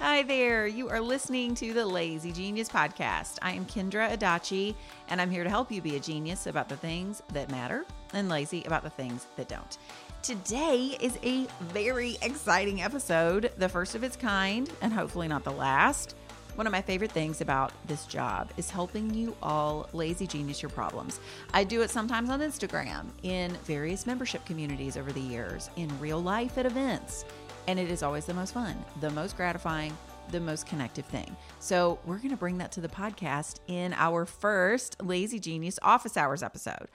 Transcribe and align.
Hi 0.00 0.22
there. 0.24 0.66
You 0.66 0.88
are 0.90 1.00
listening 1.00 1.54
to 1.54 1.72
the 1.72 1.86
Lazy 1.86 2.32
Genius 2.32 2.68
Podcast. 2.68 3.38
I 3.40 3.52
am 3.52 3.64
Kendra 3.64 4.14
Adachi, 4.14 4.74
and 5.08 5.20
I'm 5.20 5.30
here 5.30 5.44
to 5.44 5.50
help 5.50 5.70
you 5.70 5.80
be 5.80 5.94
a 5.96 6.00
genius 6.00 6.46
about 6.46 6.68
the 6.68 6.76
things 6.76 7.22
that 7.32 7.50
matter 7.50 7.86
and 8.12 8.28
lazy 8.28 8.64
about 8.64 8.82
the 8.82 8.90
things 8.90 9.28
that 9.36 9.48
don't. 9.48 9.78
Today 10.22 10.96
is 11.00 11.16
a 11.22 11.46
very 11.60 12.18
exciting 12.22 12.82
episode, 12.82 13.52
the 13.56 13.68
first 13.68 13.94
of 13.94 14.02
its 14.02 14.16
kind, 14.16 14.68
and 14.82 14.92
hopefully 14.92 15.28
not 15.28 15.44
the 15.44 15.52
last. 15.52 16.16
One 16.56 16.66
of 16.66 16.72
my 16.72 16.82
favorite 16.82 17.10
things 17.10 17.40
about 17.40 17.72
this 17.86 18.06
job 18.06 18.50
is 18.56 18.70
helping 18.70 19.12
you 19.12 19.36
all 19.42 19.88
lazy 19.92 20.26
genius 20.26 20.62
your 20.62 20.70
problems. 20.70 21.18
I 21.52 21.64
do 21.64 21.82
it 21.82 21.90
sometimes 21.90 22.30
on 22.30 22.40
Instagram, 22.40 23.06
in 23.22 23.52
various 23.64 24.06
membership 24.06 24.44
communities 24.44 24.96
over 24.96 25.12
the 25.12 25.20
years, 25.20 25.70
in 25.76 25.88
real 25.98 26.22
life 26.22 26.58
at 26.58 26.66
events, 26.66 27.24
and 27.66 27.78
it 27.78 27.90
is 27.90 28.02
always 28.02 28.26
the 28.26 28.34
most 28.34 28.54
fun, 28.54 28.76
the 29.00 29.10
most 29.10 29.36
gratifying, 29.36 29.96
the 30.30 30.40
most 30.40 30.66
connective 30.66 31.04
thing. 31.06 31.36
So, 31.60 31.98
we're 32.04 32.18
going 32.18 32.30
to 32.30 32.36
bring 32.36 32.58
that 32.58 32.72
to 32.72 32.80
the 32.80 32.88
podcast 32.88 33.60
in 33.66 33.92
our 33.94 34.24
first 34.24 34.96
Lazy 35.02 35.38
Genius 35.38 35.78
Office 35.82 36.16
Hours 36.16 36.42
episode. 36.42 36.88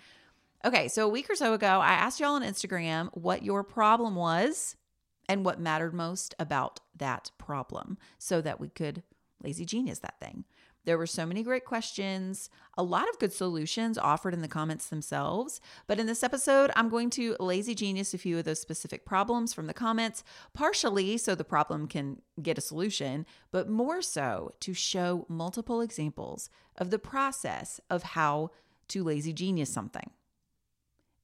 Okay, 0.66 0.88
so 0.90 1.06
a 1.06 1.10
week 1.10 1.30
or 1.30 1.36
so 1.36 1.54
ago, 1.54 1.80
I 1.80 1.92
asked 1.94 2.20
y'all 2.20 2.34
on 2.34 2.44
Instagram 2.44 3.10
what 3.14 3.44
your 3.44 3.64
problem 3.64 4.16
was 4.16 4.76
and 5.30 5.46
what 5.46 5.60
mattered 5.60 5.94
most 5.94 6.36
about 6.38 6.82
that 6.98 7.32
problem 7.38 7.98
so 8.18 8.42
that 8.42 8.60
we 8.60 8.68
could 8.68 9.04
lazy 9.42 9.64
genius 9.64 10.00
that 10.00 10.20
thing. 10.20 10.44
There 10.86 10.98
were 10.98 11.08
so 11.08 11.26
many 11.26 11.44
great 11.44 11.66
questions, 11.66 12.50
a 12.78 12.84
lot 12.84 13.10
of 13.10 13.20
good 13.20 13.34
solutions 13.34 13.98
offered 13.98 14.34
in 14.34 14.42
the 14.42 14.48
comments 14.48 14.88
themselves. 14.88 15.60
But 15.88 16.00
in 16.00 16.08
this 16.08 16.24
episode, 16.24 16.72
I'm 16.76 16.90
going 16.90 17.10
to 17.12 17.36
lazy 17.40 17.76
genius 17.76 18.14
a 18.14 18.18
few 18.18 18.38
of 18.40 18.46
those 18.46 18.62
specific 18.62 19.06
problems 19.06 19.54
from 19.54 19.68
the 19.68 19.74
comments, 19.74 20.24
partially 20.54 21.18
so 21.18 21.36
the 21.36 21.44
problem 21.44 21.88
can 21.88 22.22
get 22.42 22.58
a 22.58 22.62
solution, 22.62 23.26
but 23.52 23.70
more 23.70 24.02
so 24.02 24.54
to 24.62 24.74
show 24.74 25.26
multiple 25.28 25.82
examples 25.82 26.50
of 26.78 26.90
the 26.90 27.00
process 27.00 27.80
of 27.90 28.04
how 28.04 28.50
to 28.88 29.04
lazy 29.04 29.34
genius 29.34 29.70
something. 29.70 30.10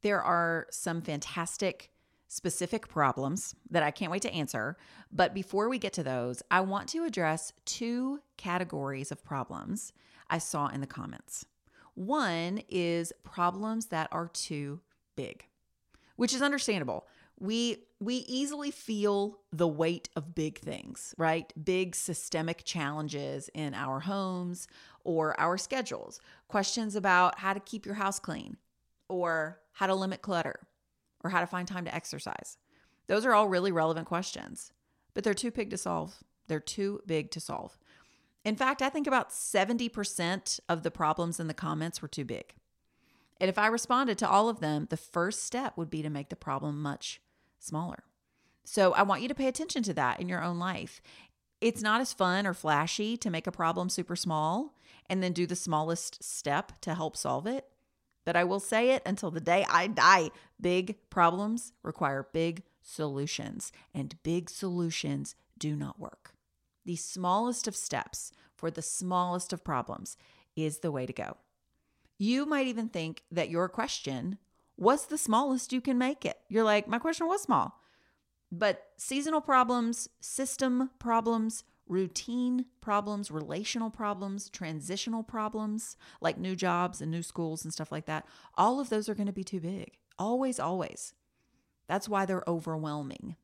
There 0.02 0.22
are 0.22 0.67
some 0.69 1.02
fantastic 1.02 1.90
specific 2.28 2.88
problems 2.88 3.56
that 3.70 3.84
I 3.84 3.92
can't 3.92 4.12
wait 4.12 4.22
to 4.23 4.34
answer. 4.34 4.78
But 5.12 5.34
before 5.34 5.70
we 5.70 5.78
get 5.78 5.94
to 5.94 6.04
those, 6.04 6.42
I 6.50 6.62
want 6.62 6.90
to 6.90 7.06
address 7.06 7.54
two 7.66 8.20
categories 8.38 9.12
of 9.12 9.23
problems 9.23 9.94
I 10.30 10.40
saw 10.40 10.68
in 10.68 10.81
the 10.81 10.88
comments. 10.88 11.46
One 11.94 12.62
is 12.68 13.14
problems 13.23 13.88
that 13.88 14.09
are 14.12 14.28
too 14.28 14.81
big, 15.16 15.46
which 16.16 16.34
is 16.34 16.42
understandable. 16.42 17.08
We 17.40 17.84
we 18.00 18.16
easily 18.28 18.72
feel 18.72 19.40
the 19.52 19.68
weight 19.68 20.09
of 20.16 20.36
big 20.36 20.59
things, 20.59 21.16
right? 21.18 21.52
Big 21.64 21.96
systemic 21.96 22.64
challenges 22.66 23.50
in 23.53 23.73
our 23.73 24.02
homes 24.02 24.68
or 25.03 25.40
our 25.40 25.58
schedules. 25.58 26.20
Questions 26.48 26.96
about 26.96 27.40
how 27.40 27.53
to 27.53 27.59
keep 27.62 27.86
your 27.86 27.96
house 27.96 28.20
clean 28.20 28.58
or 29.08 29.59
how 29.73 29.88
to 29.88 29.96
limit 29.96 30.22
clutter 30.22 30.68
or 31.26 31.30
how 31.30 31.40
to 31.40 31.48
find 31.48 31.68
time 31.68 31.86
to 31.86 31.95
exercise. 31.95 32.58
Those 33.08 33.26
are 33.26 33.34
all 33.34 33.48
really 33.48 33.72
relevant 33.72 34.08
questions, 34.08 34.72
but 35.16 35.23
they're 35.23 35.34
too 35.34 35.50
big 35.50 35.72
to 35.72 35.78
solve. 35.78 36.23
They're 36.48 36.59
too 36.59 37.02
big 37.08 37.31
to 37.31 37.40
solve. 37.40 37.80
In 38.44 38.56
fact, 38.56 38.84
I 38.84 38.90
think 38.90 39.08
about 39.08 39.31
70% 39.31 40.59
of 40.70 40.84
the 40.84 40.92
problems 40.92 41.40
in 41.40 41.48
the 41.48 41.53
comments 41.56 42.00
were 42.02 42.08
too 42.08 42.26
big. 42.26 42.53
And 43.42 43.50
if 43.50 43.58
I 43.58 43.68
responded 43.68 44.20
to 44.20 44.30
all 44.30 44.50
of 44.50 44.59
them, 44.59 44.86
the 44.92 44.98
first 44.98 45.44
step 45.44 45.76
would 45.78 45.90
be 45.90 46.03
to 46.03 46.12
make 46.12 46.30
the 46.30 46.36
problem 46.36 46.80
much 46.80 47.22
smaller. 47.59 48.03
So 48.64 48.94
I 48.94 49.02
want 49.02 49.23
you 49.23 49.28
to 49.28 49.36
pay 49.36 49.48
attention 49.48 49.81
to 49.84 49.94
that 49.96 50.20
in 50.22 50.30
your 50.30 50.44
own 50.44 50.59
life. 50.59 51.02
It's 51.59 51.81
not 51.81 52.02
as 52.02 52.14
fun 52.14 52.46
or 52.46 52.53
flashy 52.53 53.18
to 53.18 53.31
make 53.31 53.48
a 53.48 53.52
problem 53.52 53.90
super 53.90 54.16
small 54.16 54.76
and 55.09 55.23
then 55.23 55.34
do 55.34 55.48
the 55.48 55.56
smallest 55.56 56.23
step 56.23 56.73
to 56.81 56.94
help 56.94 57.18
solve 57.18 57.48
it. 57.48 57.66
But 58.26 58.36
I 58.36 58.44
will 58.44 58.59
say 58.59 58.91
it 58.91 59.03
until 59.06 59.31
the 59.31 59.40
day 59.40 59.66
I 59.69 59.88
die. 59.88 60.31
Big 60.59 60.97
problems 61.09 61.74
require 61.84 62.28
big 62.34 62.63
solutions, 62.81 63.72
and 63.94 64.22
big 64.24 64.50
solutions 64.50 65.36
do 65.58 65.75
not 65.75 66.00
work. 66.00 66.34
The 66.85 66.96
smallest 66.96 67.68
of 67.68 67.75
steps 67.75 68.31
for 68.56 68.69
the 68.69 68.81
smallest 68.81 69.53
of 69.53 69.64
problems 69.64 70.18
is 70.56 70.80
the 70.80 70.91
way 70.91 71.06
to 71.06 71.14
go. 71.14 71.38
You 72.18 72.46
might 72.46 72.68
even 72.68 72.90
think 72.90 73.24
that 73.31 73.50
your 73.50 73.68
question 73.68 74.38
was 74.78 75.06
the 75.06 75.18
smallest 75.18 75.74
you 75.74 75.81
can 75.81 75.97
make 75.97 76.25
it. 76.25 76.38
You're 76.50 76.64
like, 76.64 76.88
my 76.88 77.00
question 77.00 77.28
was 77.28 77.41
small. 77.41 77.80
But 78.52 78.84
seasonal 78.97 79.41
problems, 79.41 80.08
system 80.22 80.91
problems, 81.00 81.64
routine 81.88 82.66
problems, 82.81 83.29
relational 83.29 83.90
problems, 83.90 84.50
transitional 84.50 85.23
problems, 85.23 85.97
like 86.22 86.38
new 86.38 86.56
jobs 86.56 87.01
and 87.01 87.12
new 87.12 87.23
schools 87.23 87.63
and 87.63 87.73
stuff 87.73 87.91
like 87.91 88.06
that, 88.06 88.25
all 88.56 88.79
of 88.79 88.90
those 88.90 89.07
are 89.07 89.16
going 89.16 89.28
to 89.28 89.34
be 89.34 89.44
too 89.44 89.59
big. 89.59 89.97
Always, 90.18 90.59
always. 90.59 91.13
That's 91.88 92.09
why 92.09 92.25
they're 92.25 92.44
overwhelming. 92.47 93.35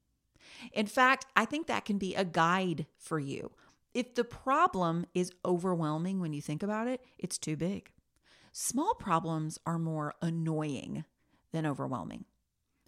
In 0.73 0.87
fact, 0.87 1.25
I 1.35 1.45
think 1.45 1.67
that 1.67 1.85
can 1.85 1.97
be 1.97 2.15
a 2.15 2.25
guide 2.25 2.87
for 2.97 3.19
you. 3.19 3.51
If 3.93 4.15
the 4.15 4.23
problem 4.23 5.05
is 5.13 5.31
overwhelming 5.45 6.19
when 6.19 6.33
you 6.33 6.41
think 6.41 6.63
about 6.63 6.87
it, 6.87 7.01
it's 7.17 7.37
too 7.37 7.55
big. 7.55 7.91
Small 8.51 8.93
problems 8.95 9.59
are 9.65 9.79
more 9.79 10.13
annoying 10.21 11.05
than 11.51 11.65
overwhelming. 11.65 12.25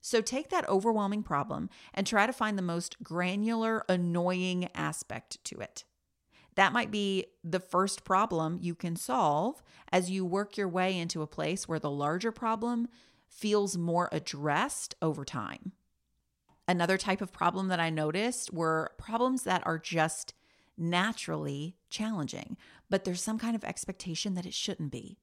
So 0.06 0.20
take 0.20 0.50
that 0.50 0.68
overwhelming 0.68 1.24
problem 1.24 1.70
and 1.94 2.06
try 2.06 2.28
to 2.28 2.34
find 2.34 2.58
the 2.58 2.62
most 2.62 3.02
granular, 3.02 3.86
annoying 3.88 4.68
aspect 4.76 5.42
to 5.46 5.60
it. 5.62 5.86
That 6.56 6.74
might 6.74 6.92
be 6.92 7.28
the 7.42 7.62
first 7.62 8.04
problem 8.04 8.60
you 8.62 8.76
can 8.76 8.98
solve 8.98 9.64
as 9.94 10.12
you 10.12 10.26
work 10.26 10.58
your 10.58 10.68
way 10.68 10.98
into 10.98 11.22
a 11.22 11.28
place 11.28 11.70
where 11.70 11.80
the 11.80 11.90
larger 11.90 12.34
problem 12.34 12.90
feels 13.30 13.78
more 13.78 14.10
addressed 14.12 14.94
over 15.02 15.24
time. 15.24 15.72
Another 16.68 16.98
type 16.98 17.22
of 17.22 17.32
problem 17.32 17.70
that 17.70 17.80
I 17.80 17.90
noticed 17.90 18.54
were 18.54 18.92
problems 18.98 19.44
that 19.44 19.66
are 19.66 19.80
just 19.80 20.34
naturally 20.78 21.78
challenging, 21.90 22.58
but 22.90 23.06
there's 23.06 23.24
some 23.24 23.40
kind 23.40 23.56
of 23.56 23.64
expectation 23.64 24.34
that 24.34 24.46
it 24.46 24.54
shouldn't 24.54 24.92
be. 24.92 25.18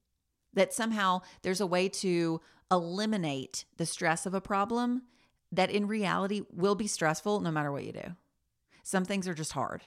That 0.53 0.73
somehow 0.73 1.21
there's 1.41 1.61
a 1.61 1.67
way 1.67 1.89
to 1.89 2.41
eliminate 2.69 3.65
the 3.77 3.85
stress 3.85 4.25
of 4.25 4.33
a 4.33 4.41
problem 4.41 5.03
that 5.51 5.71
in 5.71 5.87
reality 5.87 6.41
will 6.51 6.75
be 6.75 6.87
stressful 6.87 7.41
no 7.41 7.51
matter 7.51 7.71
what 7.71 7.83
you 7.83 7.91
do. 7.91 8.15
Some 8.83 9.05
things 9.05 9.27
are 9.27 9.33
just 9.33 9.51
hard. 9.51 9.83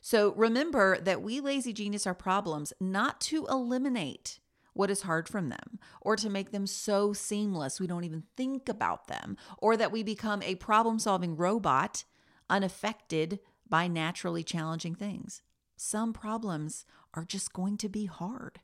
So 0.00 0.32
remember 0.34 0.98
that 1.00 1.22
we 1.22 1.40
lazy 1.40 1.72
genius 1.72 2.06
our 2.06 2.14
problems 2.14 2.72
not 2.80 3.20
to 3.22 3.46
eliminate 3.46 4.38
what 4.72 4.90
is 4.90 5.02
hard 5.02 5.28
from 5.28 5.48
them 5.48 5.78
or 6.00 6.14
to 6.16 6.30
make 6.30 6.52
them 6.52 6.66
so 6.66 7.12
seamless 7.12 7.80
we 7.80 7.86
don't 7.86 8.04
even 8.04 8.22
think 8.36 8.68
about 8.68 9.08
them 9.08 9.36
or 9.58 9.76
that 9.76 9.90
we 9.90 10.02
become 10.02 10.40
a 10.42 10.54
problem 10.54 10.98
solving 10.98 11.36
robot 11.36 12.04
unaffected 12.48 13.40
by 13.68 13.88
naturally 13.88 14.44
challenging 14.44 14.94
things. 14.94 15.42
Some 15.76 16.12
problems 16.12 16.84
are 17.14 17.24
just 17.24 17.52
going 17.52 17.76
to 17.78 17.88
be 17.88 18.06
hard. 18.06 18.60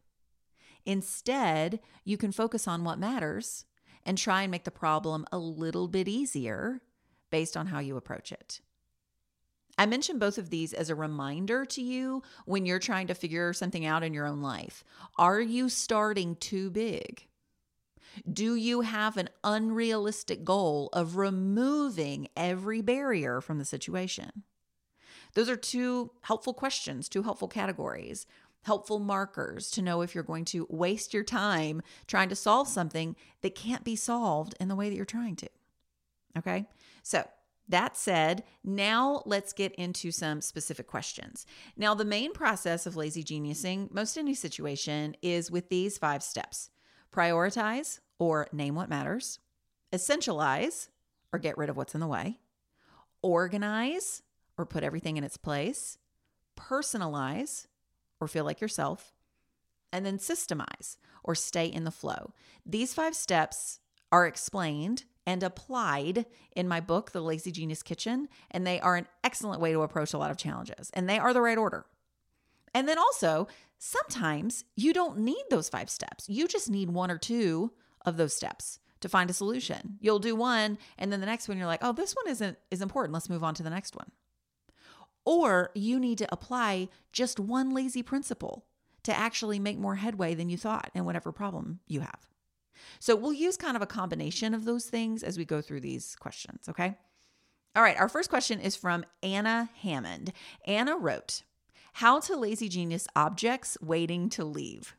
Instead, 0.86 1.80
you 2.04 2.16
can 2.16 2.32
focus 2.32 2.68
on 2.68 2.84
what 2.84 2.98
matters 2.98 3.64
and 4.04 4.18
try 4.18 4.42
and 4.42 4.50
make 4.50 4.64
the 4.64 4.70
problem 4.70 5.24
a 5.32 5.38
little 5.38 5.88
bit 5.88 6.08
easier 6.08 6.82
based 7.30 7.56
on 7.56 7.66
how 7.66 7.78
you 7.78 7.96
approach 7.96 8.32
it. 8.32 8.60
I 9.76 9.86
mention 9.86 10.18
both 10.18 10.38
of 10.38 10.50
these 10.50 10.72
as 10.72 10.88
a 10.88 10.94
reminder 10.94 11.64
to 11.64 11.82
you 11.82 12.22
when 12.44 12.64
you're 12.64 12.78
trying 12.78 13.08
to 13.08 13.14
figure 13.14 13.52
something 13.52 13.84
out 13.84 14.04
in 14.04 14.14
your 14.14 14.26
own 14.26 14.40
life. 14.40 14.84
Are 15.18 15.40
you 15.40 15.68
starting 15.68 16.36
too 16.36 16.70
big? 16.70 17.26
Do 18.30 18.54
you 18.54 18.82
have 18.82 19.16
an 19.16 19.30
unrealistic 19.42 20.44
goal 20.44 20.90
of 20.92 21.16
removing 21.16 22.28
every 22.36 22.80
barrier 22.82 23.40
from 23.40 23.58
the 23.58 23.64
situation? 23.64 24.44
Those 25.34 25.48
are 25.48 25.56
two 25.56 26.12
helpful 26.22 26.54
questions, 26.54 27.08
two 27.08 27.24
helpful 27.24 27.48
categories 27.48 28.26
helpful 28.64 28.98
markers 28.98 29.70
to 29.70 29.82
know 29.82 30.02
if 30.02 30.14
you're 30.14 30.24
going 30.24 30.44
to 30.46 30.66
waste 30.68 31.14
your 31.14 31.22
time 31.22 31.82
trying 32.06 32.28
to 32.28 32.36
solve 32.36 32.68
something 32.68 33.16
that 33.42 33.54
can't 33.54 33.84
be 33.84 33.96
solved 33.96 34.54
in 34.58 34.68
the 34.68 34.76
way 34.76 34.88
that 34.88 34.96
you're 34.96 35.04
trying 35.04 35.36
to. 35.36 35.48
Okay. 36.36 36.66
So, 37.02 37.24
that 37.68 37.96
said, 37.96 38.44
now 38.62 39.22
let's 39.24 39.54
get 39.54 39.74
into 39.76 40.10
some 40.10 40.42
specific 40.42 40.86
questions. 40.86 41.46
Now, 41.78 41.94
the 41.94 42.04
main 42.04 42.34
process 42.34 42.84
of 42.84 42.94
lazy 42.94 43.24
geniusing, 43.24 43.90
most 43.90 44.18
any 44.18 44.34
situation, 44.34 45.16
is 45.22 45.50
with 45.50 45.70
these 45.70 45.96
five 45.96 46.22
steps 46.22 46.68
prioritize 47.10 48.00
or 48.18 48.48
name 48.52 48.74
what 48.74 48.90
matters, 48.90 49.38
essentialize 49.92 50.88
or 51.32 51.38
get 51.38 51.56
rid 51.56 51.70
of 51.70 51.76
what's 51.76 51.94
in 51.94 52.00
the 52.00 52.06
way, 52.06 52.38
organize 53.22 54.22
or 54.58 54.66
put 54.66 54.84
everything 54.84 55.16
in 55.16 55.24
its 55.24 55.36
place, 55.36 55.96
personalize 56.56 57.66
or 58.24 58.28
feel 58.28 58.44
like 58.44 58.60
yourself, 58.60 59.14
and 59.92 60.04
then 60.04 60.18
systemize 60.18 60.96
or 61.22 61.34
stay 61.34 61.66
in 61.66 61.84
the 61.84 61.90
flow. 61.90 62.32
These 62.66 62.94
five 62.94 63.14
steps 63.14 63.80
are 64.10 64.26
explained 64.26 65.04
and 65.26 65.42
applied 65.42 66.26
in 66.54 66.68
my 66.68 66.80
book, 66.80 67.12
The 67.12 67.22
Lazy 67.22 67.50
Genius 67.50 67.82
Kitchen, 67.82 68.28
and 68.50 68.66
they 68.66 68.80
are 68.80 68.96
an 68.96 69.06
excellent 69.22 69.60
way 69.60 69.72
to 69.72 69.82
approach 69.82 70.12
a 70.12 70.18
lot 70.18 70.30
of 70.30 70.36
challenges, 70.36 70.90
and 70.94 71.08
they 71.08 71.18
are 71.18 71.32
the 71.32 71.40
right 71.40 71.58
order. 71.58 71.86
And 72.74 72.88
then 72.88 72.98
also, 72.98 73.46
sometimes 73.78 74.64
you 74.76 74.92
don't 74.92 75.18
need 75.18 75.44
those 75.48 75.68
five 75.68 75.88
steps. 75.88 76.28
You 76.28 76.48
just 76.48 76.68
need 76.68 76.90
one 76.90 77.10
or 77.10 77.18
two 77.18 77.72
of 78.04 78.16
those 78.16 78.34
steps 78.34 78.80
to 79.00 79.08
find 79.08 79.30
a 79.30 79.34
solution. 79.34 79.98
You'll 80.00 80.18
do 80.18 80.34
one 80.34 80.78
and 80.98 81.12
then 81.12 81.20
the 81.20 81.26
next 81.26 81.48
one 81.48 81.58
you're 81.58 81.66
like, 81.66 81.84
"Oh, 81.84 81.92
this 81.92 82.14
one 82.14 82.26
isn't 82.28 82.58
is 82.70 82.80
important. 82.80 83.12
Let's 83.12 83.28
move 83.28 83.44
on 83.44 83.54
to 83.54 83.62
the 83.62 83.70
next 83.70 83.94
one." 83.94 84.10
Or 85.24 85.70
you 85.74 85.98
need 85.98 86.18
to 86.18 86.28
apply 86.32 86.88
just 87.12 87.40
one 87.40 87.72
lazy 87.72 88.02
principle 88.02 88.66
to 89.04 89.16
actually 89.16 89.58
make 89.58 89.78
more 89.78 89.96
headway 89.96 90.34
than 90.34 90.48
you 90.48 90.56
thought 90.56 90.90
in 90.94 91.04
whatever 91.04 91.32
problem 91.32 91.80
you 91.86 92.00
have. 92.00 92.28
So 92.98 93.14
we'll 93.16 93.32
use 93.32 93.56
kind 93.56 93.76
of 93.76 93.82
a 93.82 93.86
combination 93.86 94.54
of 94.54 94.64
those 94.64 94.86
things 94.86 95.22
as 95.22 95.38
we 95.38 95.44
go 95.44 95.60
through 95.60 95.80
these 95.80 96.16
questions, 96.16 96.68
okay? 96.68 96.96
All 97.76 97.82
right, 97.82 97.98
our 97.98 98.08
first 98.08 98.30
question 98.30 98.60
is 98.60 98.76
from 98.76 99.04
Anna 99.22 99.70
Hammond. 99.82 100.32
Anna 100.66 100.96
wrote, 100.96 101.42
How 101.94 102.20
to 102.20 102.36
lazy 102.36 102.68
genius 102.68 103.06
objects 103.16 103.76
waiting 103.80 104.28
to 104.30 104.44
leave. 104.44 104.94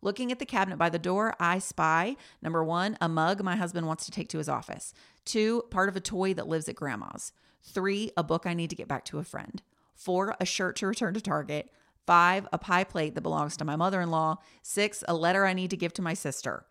Looking 0.00 0.30
at 0.30 0.38
the 0.38 0.46
cabinet 0.46 0.76
by 0.76 0.90
the 0.90 0.98
door, 0.98 1.34
I 1.40 1.58
spy 1.58 2.16
number 2.40 2.62
one, 2.62 2.96
a 3.00 3.08
mug 3.08 3.42
my 3.42 3.56
husband 3.56 3.86
wants 3.86 4.04
to 4.04 4.12
take 4.12 4.28
to 4.28 4.38
his 4.38 4.48
office, 4.48 4.94
two, 5.24 5.64
part 5.70 5.88
of 5.88 5.96
a 5.96 6.00
toy 6.00 6.34
that 6.34 6.46
lives 6.46 6.68
at 6.68 6.76
grandma's, 6.76 7.32
three, 7.62 8.12
a 8.16 8.22
book 8.22 8.46
I 8.46 8.54
need 8.54 8.70
to 8.70 8.76
get 8.76 8.88
back 8.88 9.04
to 9.06 9.18
a 9.18 9.24
friend, 9.24 9.60
four, 9.98 10.34
a 10.40 10.46
shirt 10.46 10.76
to 10.76 10.86
return 10.86 11.12
to 11.12 11.20
Target, 11.20 11.70
five, 12.06 12.48
a 12.52 12.58
pie 12.58 12.84
plate 12.84 13.14
that 13.14 13.20
belongs 13.20 13.56
to 13.58 13.64
my 13.64 13.76
mother 13.76 14.00
in 14.00 14.10
law, 14.10 14.36
six, 14.62 15.04
a 15.06 15.14
letter 15.14 15.44
I 15.44 15.52
need 15.52 15.70
to 15.70 15.76
give 15.76 15.92
to 15.94 16.02
my 16.02 16.14
sister. 16.14 16.64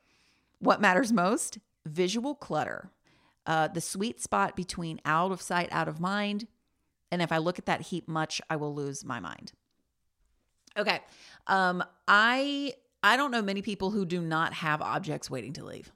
What 0.59 0.81
matters 0.81 1.13
most? 1.13 1.59
Visual 1.85 2.33
clutter, 2.33 2.89
uh, 3.45 3.67
the 3.67 3.81
sweet 3.81 4.19
spot 4.19 4.55
between 4.55 4.99
out 5.05 5.31
of 5.31 5.41
sight, 5.41 5.69
out 5.71 5.87
of 5.87 5.99
mind. 5.99 6.47
And 7.11 7.21
if 7.21 7.31
I 7.31 7.37
look 7.37 7.59
at 7.59 7.67
that 7.67 7.81
heap 7.81 8.07
much, 8.07 8.41
I 8.49 8.55
will 8.55 8.73
lose 8.73 9.05
my 9.05 9.19
mind. 9.19 9.53
Okay. 10.77 10.99
Um, 11.45 11.83
I 12.07 12.73
I 13.03 13.15
don't 13.15 13.31
know 13.31 13.41
many 13.41 13.61
people 13.61 13.91
who 13.91 14.05
do 14.05 14.21
not 14.21 14.53
have 14.53 14.81
objects 14.81 15.29
waiting 15.29 15.53
to 15.53 15.65
leave. 15.65 15.91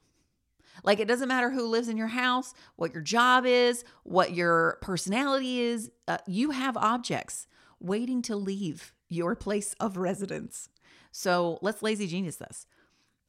Like 0.84 1.00
it 1.00 1.08
doesn't 1.08 1.28
matter 1.28 1.50
who 1.50 1.66
lives 1.66 1.88
in 1.88 1.96
your 1.96 2.08
house, 2.08 2.54
what 2.76 2.92
your 2.92 3.02
job 3.02 3.44
is, 3.46 3.84
what 4.02 4.34
your 4.34 4.78
personality 4.80 5.60
is, 5.60 5.90
uh, 6.08 6.18
you 6.26 6.50
have 6.50 6.76
objects 6.76 7.46
waiting 7.80 8.22
to 8.22 8.36
leave 8.36 8.92
your 9.08 9.34
place 9.34 9.74
of 9.80 9.96
residence. 9.96 10.68
So 11.10 11.58
let's 11.62 11.82
lazy 11.82 12.06
genius 12.06 12.36
this. 12.36 12.66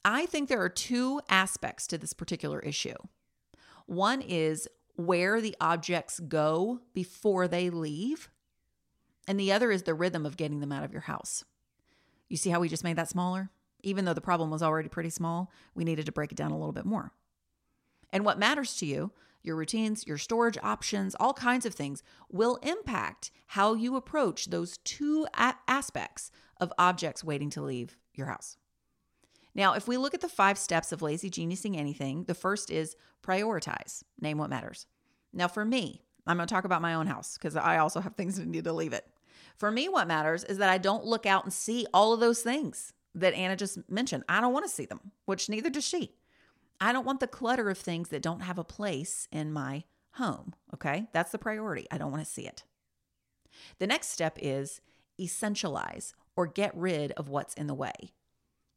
I 0.04 0.26
think 0.26 0.48
there 0.48 0.62
are 0.62 0.68
two 0.68 1.20
aspects 1.28 1.86
to 1.88 1.98
this 1.98 2.12
particular 2.12 2.60
issue. 2.60 2.96
One 3.86 4.20
is 4.20 4.68
where 4.96 5.40
the 5.40 5.56
objects 5.60 6.20
go 6.20 6.80
before 6.92 7.48
they 7.48 7.70
leave, 7.70 8.30
and 9.26 9.40
the 9.40 9.52
other 9.52 9.70
is 9.70 9.82
the 9.82 9.94
rhythm 9.94 10.24
of 10.24 10.36
getting 10.36 10.60
them 10.60 10.72
out 10.72 10.84
of 10.84 10.92
your 10.92 11.02
house. 11.02 11.44
You 12.28 12.36
see 12.36 12.50
how 12.50 12.60
we 12.60 12.68
just 12.68 12.84
made 12.84 12.96
that 12.96 13.08
smaller? 13.08 13.50
Even 13.82 14.04
though 14.04 14.14
the 14.14 14.20
problem 14.20 14.50
was 14.50 14.62
already 14.62 14.88
pretty 14.88 15.10
small, 15.10 15.50
we 15.74 15.84
needed 15.84 16.06
to 16.06 16.12
break 16.12 16.32
it 16.32 16.38
down 16.38 16.52
a 16.52 16.58
little 16.58 16.72
bit 16.72 16.86
more. 16.86 17.12
And 18.14 18.24
what 18.24 18.38
matters 18.38 18.76
to 18.76 18.86
you, 18.86 19.10
your 19.42 19.56
routines, 19.56 20.06
your 20.06 20.18
storage 20.18 20.56
options, 20.62 21.16
all 21.18 21.34
kinds 21.34 21.66
of 21.66 21.74
things 21.74 22.02
will 22.30 22.56
impact 22.62 23.32
how 23.48 23.74
you 23.74 23.96
approach 23.96 24.46
those 24.46 24.78
two 24.78 25.26
a- 25.34 25.56
aspects 25.66 26.30
of 26.60 26.72
objects 26.78 27.24
waiting 27.24 27.50
to 27.50 27.60
leave 27.60 27.98
your 28.14 28.28
house. 28.28 28.56
Now, 29.52 29.74
if 29.74 29.88
we 29.88 29.96
look 29.96 30.14
at 30.14 30.20
the 30.20 30.28
five 30.28 30.58
steps 30.58 30.92
of 30.92 31.02
lazy 31.02 31.28
geniusing 31.28 31.76
anything, 31.76 32.24
the 32.24 32.34
first 32.34 32.70
is 32.70 32.94
prioritize, 33.20 34.04
name 34.20 34.38
what 34.38 34.48
matters. 34.48 34.86
Now, 35.32 35.48
for 35.48 35.64
me, 35.64 36.04
I'm 36.24 36.36
going 36.36 36.46
to 36.46 36.54
talk 36.54 36.64
about 36.64 36.82
my 36.82 36.94
own 36.94 37.08
house 37.08 37.36
because 37.36 37.56
I 37.56 37.78
also 37.78 38.00
have 38.00 38.14
things 38.14 38.36
that 38.36 38.46
need 38.46 38.64
to 38.64 38.72
leave 38.72 38.92
it. 38.92 39.06
For 39.56 39.72
me, 39.72 39.88
what 39.88 40.06
matters 40.06 40.44
is 40.44 40.58
that 40.58 40.70
I 40.70 40.78
don't 40.78 41.04
look 41.04 41.26
out 41.26 41.44
and 41.44 41.52
see 41.52 41.84
all 41.92 42.12
of 42.12 42.20
those 42.20 42.42
things 42.42 42.92
that 43.16 43.34
Anna 43.34 43.56
just 43.56 43.78
mentioned. 43.90 44.22
I 44.28 44.40
don't 44.40 44.52
want 44.52 44.64
to 44.64 44.72
see 44.72 44.86
them, 44.86 45.12
which 45.26 45.48
neither 45.48 45.68
does 45.68 45.86
she. 45.86 46.14
I 46.80 46.92
don't 46.92 47.06
want 47.06 47.20
the 47.20 47.26
clutter 47.26 47.70
of 47.70 47.78
things 47.78 48.08
that 48.10 48.22
don't 48.22 48.40
have 48.40 48.58
a 48.58 48.64
place 48.64 49.28
in 49.32 49.52
my 49.52 49.84
home. 50.12 50.54
Okay. 50.72 51.08
That's 51.12 51.32
the 51.32 51.38
priority. 51.38 51.86
I 51.90 51.98
don't 51.98 52.10
want 52.12 52.24
to 52.24 52.30
see 52.30 52.46
it. 52.46 52.64
The 53.78 53.86
next 53.86 54.08
step 54.10 54.38
is 54.40 54.80
essentialize 55.20 56.12
or 56.36 56.46
get 56.46 56.76
rid 56.76 57.12
of 57.12 57.28
what's 57.28 57.54
in 57.54 57.66
the 57.66 57.74
way. 57.74 58.12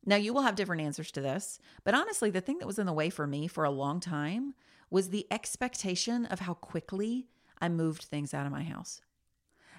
Now, 0.05 0.15
you 0.15 0.33
will 0.33 0.43
have 0.43 0.55
different 0.55 0.83
answers 0.83 1.11
to 1.11 1.21
this, 1.21 1.59
but 1.83 1.93
honestly, 1.93 2.29
the 2.29 2.39
thing 2.39 2.59
that 2.59 2.67
was 2.67 2.79
in 2.79 2.85
the 2.85 2.93
way 2.93 3.09
for 3.09 3.27
me 3.27 3.47
for 3.47 3.65
a 3.65 3.71
long 3.71 3.99
time 3.99 4.53
was 4.89 5.09
the 5.09 5.27
expectation 5.31 6.25
of 6.27 6.39
how 6.39 6.53
quickly 6.53 7.27
I 7.59 7.67
moved 7.67 8.03
things 8.03 8.33
out 8.33 8.45
of 8.45 8.51
my 8.51 8.63
house. 8.63 9.01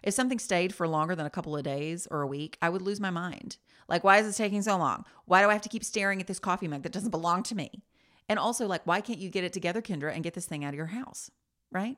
If 0.03 0.15
something 0.15 0.38
stayed 0.38 0.75
for 0.75 0.87
longer 0.87 1.15
than 1.15 1.26
a 1.26 1.31
couple 1.31 1.56
of 1.56 1.65
days 1.65 2.06
or 2.11 2.20
a 2.20 2.26
week, 2.26 2.59
I 2.61 2.69
would 2.69 2.82
lose 2.82 3.00
my 3.00 3.11
mind. 3.11 3.56
Like, 3.88 4.05
why 4.05 4.19
is 4.19 4.26
this 4.26 4.37
taking 4.37 4.62
so 4.62 4.76
long? 4.76 5.05
Why 5.25 5.43
do 5.43 5.49
I 5.49 5.55
have 5.55 5.62
to 5.62 5.69
keep 5.69 5.85
staring 5.85 6.20
at 6.20 6.26
this 6.26 6.38
coffee 6.38 6.69
mug 6.69 6.82
that 6.82 6.93
doesn't 6.93 7.11
belong 7.11 7.43
to 7.44 7.55
me? 7.55 7.82
And 8.28 8.38
also, 8.38 8.66
like, 8.66 8.86
why 8.86 9.00
can't 9.00 9.19
you 9.19 9.30
get 9.30 9.44
it 9.44 9.52
together, 9.52 9.80
Kendra, 9.80 10.14
and 10.14 10.22
get 10.22 10.34
this 10.34 10.46
thing 10.46 10.64
out 10.64 10.75
of 10.75 10.76
your 10.76 10.86
house? 10.86 11.30
Right? 11.70 11.96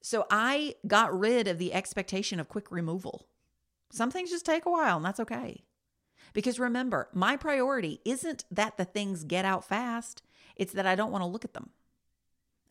So 0.00 0.26
I 0.30 0.74
got 0.86 1.18
rid 1.18 1.48
of 1.48 1.58
the 1.58 1.72
expectation 1.72 2.38
of 2.38 2.48
quick 2.48 2.70
removal. 2.70 3.26
Some 3.90 4.10
things 4.10 4.30
just 4.30 4.46
take 4.46 4.64
a 4.64 4.70
while, 4.70 4.96
and 4.96 5.04
that's 5.04 5.20
okay. 5.20 5.64
Because 6.32 6.60
remember, 6.60 7.08
my 7.12 7.36
priority 7.36 8.00
isn't 8.04 8.44
that 8.50 8.76
the 8.76 8.84
things 8.84 9.24
get 9.24 9.44
out 9.44 9.64
fast, 9.64 10.22
it's 10.56 10.72
that 10.72 10.86
I 10.86 10.94
don't 10.94 11.10
want 11.10 11.22
to 11.22 11.28
look 11.28 11.44
at 11.44 11.54
them. 11.54 11.70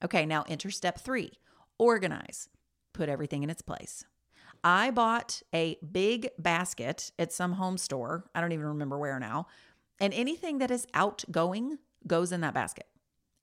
Okay, 0.03 0.25
now 0.25 0.45
enter 0.47 0.69
step 0.69 0.99
three 0.99 1.31
organize, 1.79 2.49
put 2.93 3.09
everything 3.09 3.43
in 3.43 3.49
its 3.49 3.61
place. 3.61 4.03
I 4.63 4.89
bought 4.89 5.41
a 5.53 5.77
big 5.91 6.29
basket 6.39 7.11
at 7.19 7.31
some 7.31 7.53
home 7.53 7.77
store. 7.77 8.25
I 8.33 8.41
don't 8.41 8.51
even 8.51 8.65
remember 8.65 8.97
where 8.97 9.19
now. 9.19 9.47
And 9.99 10.13
anything 10.13 10.57
that 10.57 10.71
is 10.71 10.87
outgoing 10.93 11.77
goes 12.05 12.31
in 12.31 12.41
that 12.41 12.53
basket. 12.53 12.87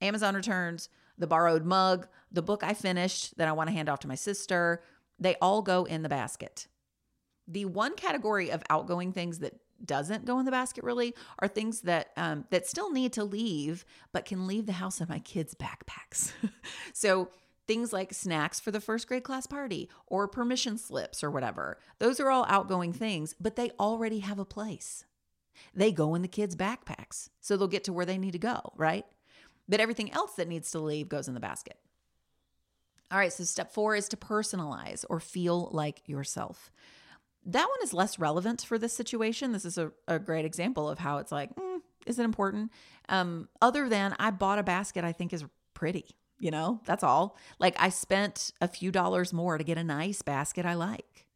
Amazon 0.01 0.35
returns, 0.35 0.89
the 1.17 1.27
borrowed 1.27 1.65
mug, 1.65 2.07
the 2.31 2.41
book 2.41 2.63
I 2.63 2.73
finished 2.73 3.37
that 3.37 3.47
I 3.47 3.53
want 3.53 3.69
to 3.69 3.75
hand 3.75 3.89
off 3.89 3.99
to 4.01 4.07
my 4.07 4.15
sister, 4.15 4.81
they 5.19 5.35
all 5.41 5.61
go 5.61 5.85
in 5.85 6.03
the 6.03 6.09
basket. 6.09 6.67
The 7.47 7.65
one 7.65 7.95
category 7.95 8.49
of 8.49 8.63
outgoing 8.69 9.13
things 9.13 9.39
that 9.39 9.53
doesn't 9.83 10.25
go 10.25 10.39
in 10.39 10.45
the 10.45 10.51
basket 10.51 10.83
really 10.83 11.13
are 11.39 11.47
things 11.47 11.81
that 11.81 12.09
um, 12.17 12.45
that 12.49 12.65
still 12.65 12.91
need 12.91 13.13
to 13.13 13.23
leave 13.23 13.85
but 14.13 14.25
can 14.25 14.47
leave 14.47 14.65
the 14.65 14.73
house 14.73 15.01
in 15.01 15.07
my 15.09 15.19
kids 15.19 15.53
backpacks 15.53 16.31
so 16.93 17.29
things 17.67 17.91
like 17.91 18.13
snacks 18.13 18.59
for 18.59 18.71
the 18.71 18.79
first 18.79 19.07
grade 19.07 19.23
class 19.23 19.45
party 19.45 19.89
or 20.07 20.27
permission 20.27 20.77
slips 20.77 21.23
or 21.23 21.29
whatever 21.29 21.77
those 21.99 22.19
are 22.19 22.29
all 22.29 22.45
outgoing 22.47 22.93
things 22.93 23.35
but 23.39 23.57
they 23.57 23.69
already 23.79 24.19
have 24.19 24.39
a 24.39 24.45
place 24.45 25.03
they 25.73 25.91
go 25.91 26.15
in 26.15 26.21
the 26.21 26.27
kids 26.27 26.55
backpacks 26.55 27.29
so 27.41 27.55
they'll 27.55 27.67
get 27.67 27.83
to 27.83 27.93
where 27.93 28.05
they 28.05 28.17
need 28.17 28.31
to 28.31 28.39
go 28.39 28.59
right 28.75 29.05
but 29.67 29.79
everything 29.79 30.11
else 30.11 30.33
that 30.33 30.47
needs 30.47 30.69
to 30.71 30.79
leave 30.79 31.09
goes 31.09 31.27
in 31.27 31.33
the 31.33 31.39
basket 31.39 31.77
all 33.11 33.17
right 33.17 33.33
so 33.33 33.43
step 33.43 33.71
four 33.71 33.95
is 33.95 34.07
to 34.09 34.17
personalize 34.17 35.05
or 35.09 35.19
feel 35.19 35.69
like 35.71 36.01
yourself 36.07 36.71
that 37.45 37.67
one 37.69 37.79
is 37.83 37.93
less 37.93 38.17
relevant 38.17 38.63
for 38.63 38.77
this 38.77 38.93
situation. 38.93 39.51
This 39.51 39.65
is 39.65 39.77
a, 39.77 39.91
a 40.07 40.19
great 40.19 40.45
example 40.45 40.89
of 40.89 40.99
how 40.99 41.19
it's 41.19 41.31
like, 41.31 41.55
mm, 41.55 41.79
is 42.05 42.17
it 42.17 42.23
important? 42.23 42.71
Um, 43.07 43.49
other 43.61 43.87
than 43.87 44.15
I 44.19 44.31
bought 44.31 44.59
a 44.59 44.63
basket 44.63 45.03
I 45.03 45.11
think 45.11 45.31
is 45.31 45.45
pretty, 45.73 46.15
you 46.39 46.51
know, 46.51 46.81
that's 46.85 47.03
all. 47.03 47.37
Like 47.59 47.75
I 47.79 47.89
spent 47.89 48.51
a 48.61 48.67
few 48.67 48.91
dollars 48.91 49.31
more 49.31 49.57
to 49.57 49.63
get 49.63 49.77
a 49.77 49.83
nice 49.83 50.21
basket 50.21 50.65
I 50.65 50.73
like. 50.73 51.27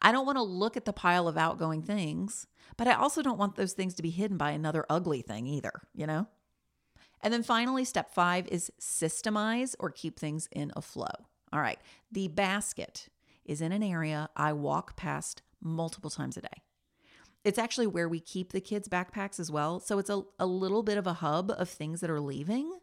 I 0.00 0.12
don't 0.12 0.26
want 0.26 0.36
to 0.36 0.42
look 0.42 0.76
at 0.76 0.84
the 0.84 0.92
pile 0.92 1.26
of 1.26 1.36
outgoing 1.36 1.82
things, 1.82 2.46
but 2.76 2.88
I 2.88 2.94
also 2.94 3.22
don't 3.22 3.38
want 3.38 3.56
those 3.56 3.72
things 3.72 3.94
to 3.94 4.02
be 4.02 4.10
hidden 4.10 4.36
by 4.36 4.50
another 4.50 4.84
ugly 4.88 5.22
thing 5.22 5.46
either, 5.46 5.72
you 5.94 6.06
know? 6.06 6.26
And 7.20 7.32
then 7.32 7.42
finally, 7.42 7.84
step 7.84 8.12
five 8.12 8.46
is 8.48 8.70
systemize 8.80 9.74
or 9.78 9.90
keep 9.90 10.18
things 10.18 10.48
in 10.52 10.72
a 10.76 10.82
flow. 10.82 11.06
All 11.52 11.60
right, 11.60 11.78
the 12.12 12.28
basket 12.28 13.08
is 13.44 13.60
in 13.60 13.72
an 13.72 13.82
area 13.82 14.28
I 14.36 14.52
walk 14.52 14.96
past 14.96 15.42
multiple 15.60 16.10
times 16.10 16.36
a 16.36 16.42
day. 16.42 16.62
It's 17.44 17.58
actually 17.58 17.86
where 17.86 18.08
we 18.08 18.20
keep 18.20 18.52
the 18.52 18.60
kids' 18.60 18.88
backpacks 18.88 19.38
as 19.38 19.50
well. 19.50 19.78
So 19.78 19.98
it's 19.98 20.10
a, 20.10 20.22
a 20.38 20.46
little 20.46 20.82
bit 20.82 20.98
of 20.98 21.06
a 21.06 21.14
hub 21.14 21.52
of 21.56 21.68
things 21.68 22.00
that 22.00 22.10
are 22.10 22.20
leaving. 22.20 22.80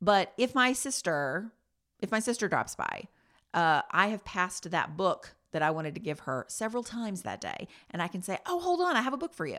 But 0.00 0.32
if 0.38 0.54
my 0.54 0.72
sister, 0.72 1.52
if 2.00 2.10
my 2.10 2.18
sister 2.18 2.48
drops 2.48 2.74
by, 2.74 3.04
uh, 3.52 3.82
I 3.90 4.08
have 4.08 4.24
passed 4.24 4.70
that 4.70 4.96
book 4.96 5.35
that 5.52 5.62
I 5.62 5.70
wanted 5.70 5.94
to 5.94 6.00
give 6.00 6.20
her 6.20 6.44
several 6.48 6.82
times 6.82 7.22
that 7.22 7.40
day. 7.40 7.68
And 7.90 8.02
I 8.02 8.08
can 8.08 8.22
say, 8.22 8.38
oh, 8.46 8.60
hold 8.60 8.80
on, 8.80 8.96
I 8.96 9.02
have 9.02 9.12
a 9.12 9.18
book 9.18 9.34
for 9.34 9.46
you. 9.46 9.58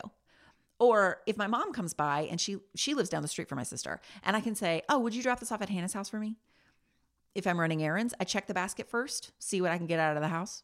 Or 0.80 1.22
if 1.26 1.38
my 1.38 1.48
mom 1.48 1.74
comes 1.74 1.94
by 1.94 2.28
and 2.30 2.40
she 2.40 2.58
she 2.76 2.94
lives 2.94 3.10
down 3.10 3.24
the 3.24 3.28
street 3.28 3.50
from 3.50 3.58
my 3.58 3.64
sister, 3.64 4.00
and 4.24 4.36
I 4.36 4.42
can 4.42 4.54
say, 4.54 4.84
"Oh, 4.90 5.00
would 5.00 5.16
you 5.16 5.24
drop 5.24 5.40
this 5.40 5.52
off 5.52 5.62
at 5.62 5.70
Hannah's 5.70 5.94
house 5.94 6.10
for 6.10 6.20
me?" 6.20 6.38
If 7.34 7.48
I'm 7.48 7.60
running 7.60 7.84
errands, 7.84 8.14
I 8.20 8.26
check 8.26 8.48
the 8.48 8.54
basket 8.54 8.88
first, 8.90 9.32
see 9.40 9.62
what 9.62 9.72
I 9.72 9.78
can 9.78 9.88
get 9.88 10.00
out 10.00 10.16
of 10.16 10.22
the 10.22 10.30
house. 10.30 10.64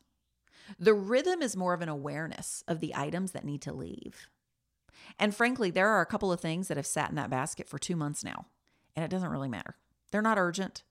The 0.80 0.94
rhythm 0.94 1.42
is 1.42 1.58
more 1.58 1.74
of 1.74 1.82
an 1.82 1.90
awareness 1.90 2.64
of 2.68 2.80
the 2.80 2.96
items 2.96 3.32
that 3.32 3.44
need 3.44 3.62
to 3.64 3.74
leave. 3.74 4.28
And 5.20 5.36
frankly, 5.36 5.72
there 5.72 5.90
are 5.90 6.02
a 6.02 6.06
couple 6.06 6.32
of 6.32 6.40
things 6.40 6.68
that 6.68 6.78
have 6.78 6.88
sat 6.88 7.10
in 7.10 7.16
that 7.16 7.30
basket 7.30 7.68
for 7.68 7.78
two 7.78 7.96
months 7.96 8.24
now, 8.24 8.46
and 8.96 9.04
it 9.04 9.12
doesn't 9.12 9.30
really 9.30 9.50
matter. 9.50 9.76
They're 10.12 10.22
not 10.22 10.38
urgent. 10.38 10.84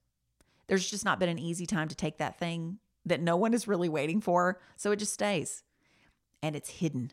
There's 0.66 0.88
just 0.88 1.04
not 1.04 1.18
been 1.18 1.28
an 1.28 1.38
easy 1.38 1.66
time 1.66 1.88
to 1.88 1.96
take 1.96 2.18
that 2.18 2.38
thing 2.38 2.78
that 3.04 3.20
no 3.20 3.36
one 3.36 3.54
is 3.54 3.68
really 3.68 3.88
waiting 3.88 4.20
for. 4.20 4.60
So 4.76 4.92
it 4.92 4.98
just 4.98 5.12
stays. 5.12 5.62
And 6.42 6.56
it's 6.56 6.70
hidden, 6.70 7.12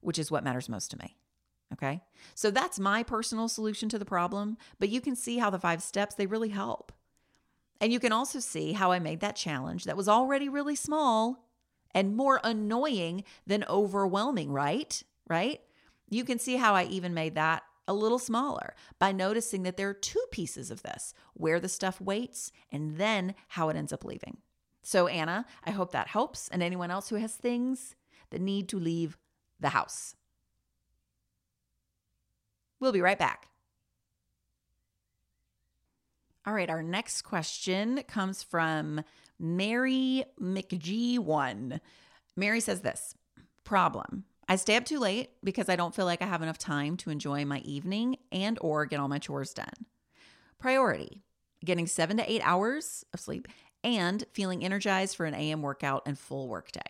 which 0.00 0.18
is 0.18 0.30
what 0.30 0.44
matters 0.44 0.68
most 0.68 0.90
to 0.92 0.98
me. 0.98 1.16
Okay. 1.72 2.00
So 2.34 2.50
that's 2.50 2.78
my 2.78 3.02
personal 3.02 3.48
solution 3.48 3.88
to 3.88 3.98
the 3.98 4.04
problem. 4.04 4.56
But 4.78 4.88
you 4.88 5.00
can 5.00 5.16
see 5.16 5.38
how 5.38 5.50
the 5.50 5.58
five 5.58 5.82
steps, 5.82 6.14
they 6.14 6.26
really 6.26 6.50
help. 6.50 6.92
And 7.80 7.92
you 7.92 8.00
can 8.00 8.12
also 8.12 8.40
see 8.40 8.72
how 8.72 8.92
I 8.92 8.98
made 8.98 9.20
that 9.20 9.36
challenge 9.36 9.84
that 9.84 9.96
was 9.96 10.08
already 10.08 10.48
really 10.48 10.76
small 10.76 11.44
and 11.94 12.16
more 12.16 12.40
annoying 12.44 13.24
than 13.46 13.64
overwhelming, 13.68 14.50
right? 14.52 15.02
Right? 15.28 15.60
You 16.08 16.24
can 16.24 16.38
see 16.38 16.56
how 16.56 16.74
I 16.74 16.84
even 16.84 17.14
made 17.14 17.34
that 17.34 17.64
a 17.88 17.94
little 17.94 18.18
smaller 18.18 18.74
by 18.98 19.12
noticing 19.12 19.62
that 19.62 19.76
there 19.76 19.88
are 19.88 19.94
two 19.94 20.24
pieces 20.30 20.70
of 20.70 20.82
this 20.82 21.14
where 21.34 21.60
the 21.60 21.68
stuff 21.68 22.00
waits 22.00 22.52
and 22.70 22.96
then 22.96 23.34
how 23.48 23.68
it 23.68 23.76
ends 23.76 23.92
up 23.92 24.04
leaving. 24.04 24.38
So, 24.86 25.08
Anna, 25.08 25.46
I 25.64 25.72
hope 25.72 25.90
that 25.90 26.06
helps. 26.06 26.46
And 26.46 26.62
anyone 26.62 26.92
else 26.92 27.08
who 27.08 27.16
has 27.16 27.34
things 27.34 27.96
that 28.30 28.40
need 28.40 28.68
to 28.68 28.78
leave 28.78 29.18
the 29.58 29.70
house. 29.70 30.14
We'll 32.78 32.92
be 32.92 33.00
right 33.00 33.18
back. 33.18 33.48
All 36.46 36.54
right, 36.54 36.70
our 36.70 36.84
next 36.84 37.22
question 37.22 38.04
comes 38.06 38.44
from 38.44 39.02
Mary 39.40 40.24
McG1. 40.40 41.80
Mary 42.36 42.60
says 42.60 42.82
this 42.82 43.16
problem. 43.64 44.22
I 44.48 44.54
stay 44.54 44.76
up 44.76 44.84
too 44.84 45.00
late 45.00 45.30
because 45.42 45.68
I 45.68 45.74
don't 45.74 45.96
feel 45.96 46.04
like 46.04 46.22
I 46.22 46.26
have 46.26 46.42
enough 46.42 46.58
time 46.58 46.96
to 46.98 47.10
enjoy 47.10 47.44
my 47.44 47.58
evening 47.64 48.18
and 48.30 48.56
or 48.60 48.86
get 48.86 49.00
all 49.00 49.08
my 49.08 49.18
chores 49.18 49.52
done. 49.52 49.86
Priority. 50.60 51.24
Getting 51.64 51.88
7 51.88 52.18
to 52.18 52.32
8 52.32 52.42
hours 52.44 53.04
of 53.12 53.18
sleep 53.18 53.48
and 53.84 54.24
feeling 54.32 54.64
energized 54.64 55.16
for 55.16 55.26
an 55.26 55.34
AM 55.34 55.62
workout 55.62 56.02
and 56.06 56.18
full 56.18 56.48
workday. 56.48 56.80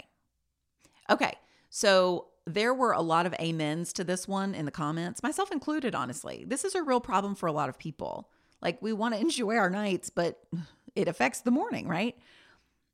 Okay, 1.10 1.34
so 1.70 2.28
there 2.46 2.72
were 2.72 2.92
a 2.92 3.02
lot 3.02 3.26
of 3.26 3.34
amens 3.40 3.92
to 3.94 4.04
this 4.04 4.28
one 4.28 4.54
in 4.54 4.64
the 4.64 4.70
comments, 4.70 5.22
myself 5.22 5.50
included, 5.50 5.94
honestly. 5.94 6.44
This 6.46 6.64
is 6.64 6.74
a 6.74 6.82
real 6.82 7.00
problem 7.00 7.34
for 7.34 7.46
a 7.46 7.52
lot 7.52 7.68
of 7.68 7.78
people. 7.78 8.30
Like, 8.62 8.80
we 8.80 8.92
want 8.92 9.14
to 9.14 9.20
enjoy 9.26 9.56
our 9.56 9.70
nights, 9.70 10.10
but 10.10 10.40
it 10.94 11.08
affects 11.08 11.40
the 11.40 11.50
morning, 11.50 11.88
right? 11.88 12.16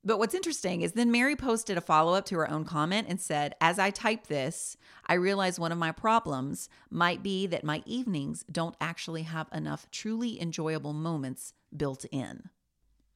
But 0.04 0.18
what's 0.18 0.34
interesting 0.34 0.82
is 0.82 0.92
then 0.92 1.12
Mary 1.12 1.36
posted 1.36 1.78
a 1.78 1.80
follow 1.80 2.14
up 2.14 2.24
to 2.26 2.36
her 2.36 2.50
own 2.50 2.64
comment 2.64 3.06
and 3.08 3.20
said, 3.20 3.54
As 3.60 3.78
I 3.78 3.90
type 3.90 4.26
this, 4.26 4.76
I 5.06 5.14
realize 5.14 5.60
one 5.60 5.70
of 5.70 5.78
my 5.78 5.92
problems 5.92 6.68
might 6.90 7.22
be 7.22 7.46
that 7.46 7.62
my 7.62 7.84
evenings 7.86 8.44
don't 8.50 8.74
actually 8.80 9.22
have 9.22 9.46
enough 9.52 9.88
truly 9.92 10.40
enjoyable 10.40 10.92
moments 10.92 11.52
built 11.76 12.04
in. 12.10 12.50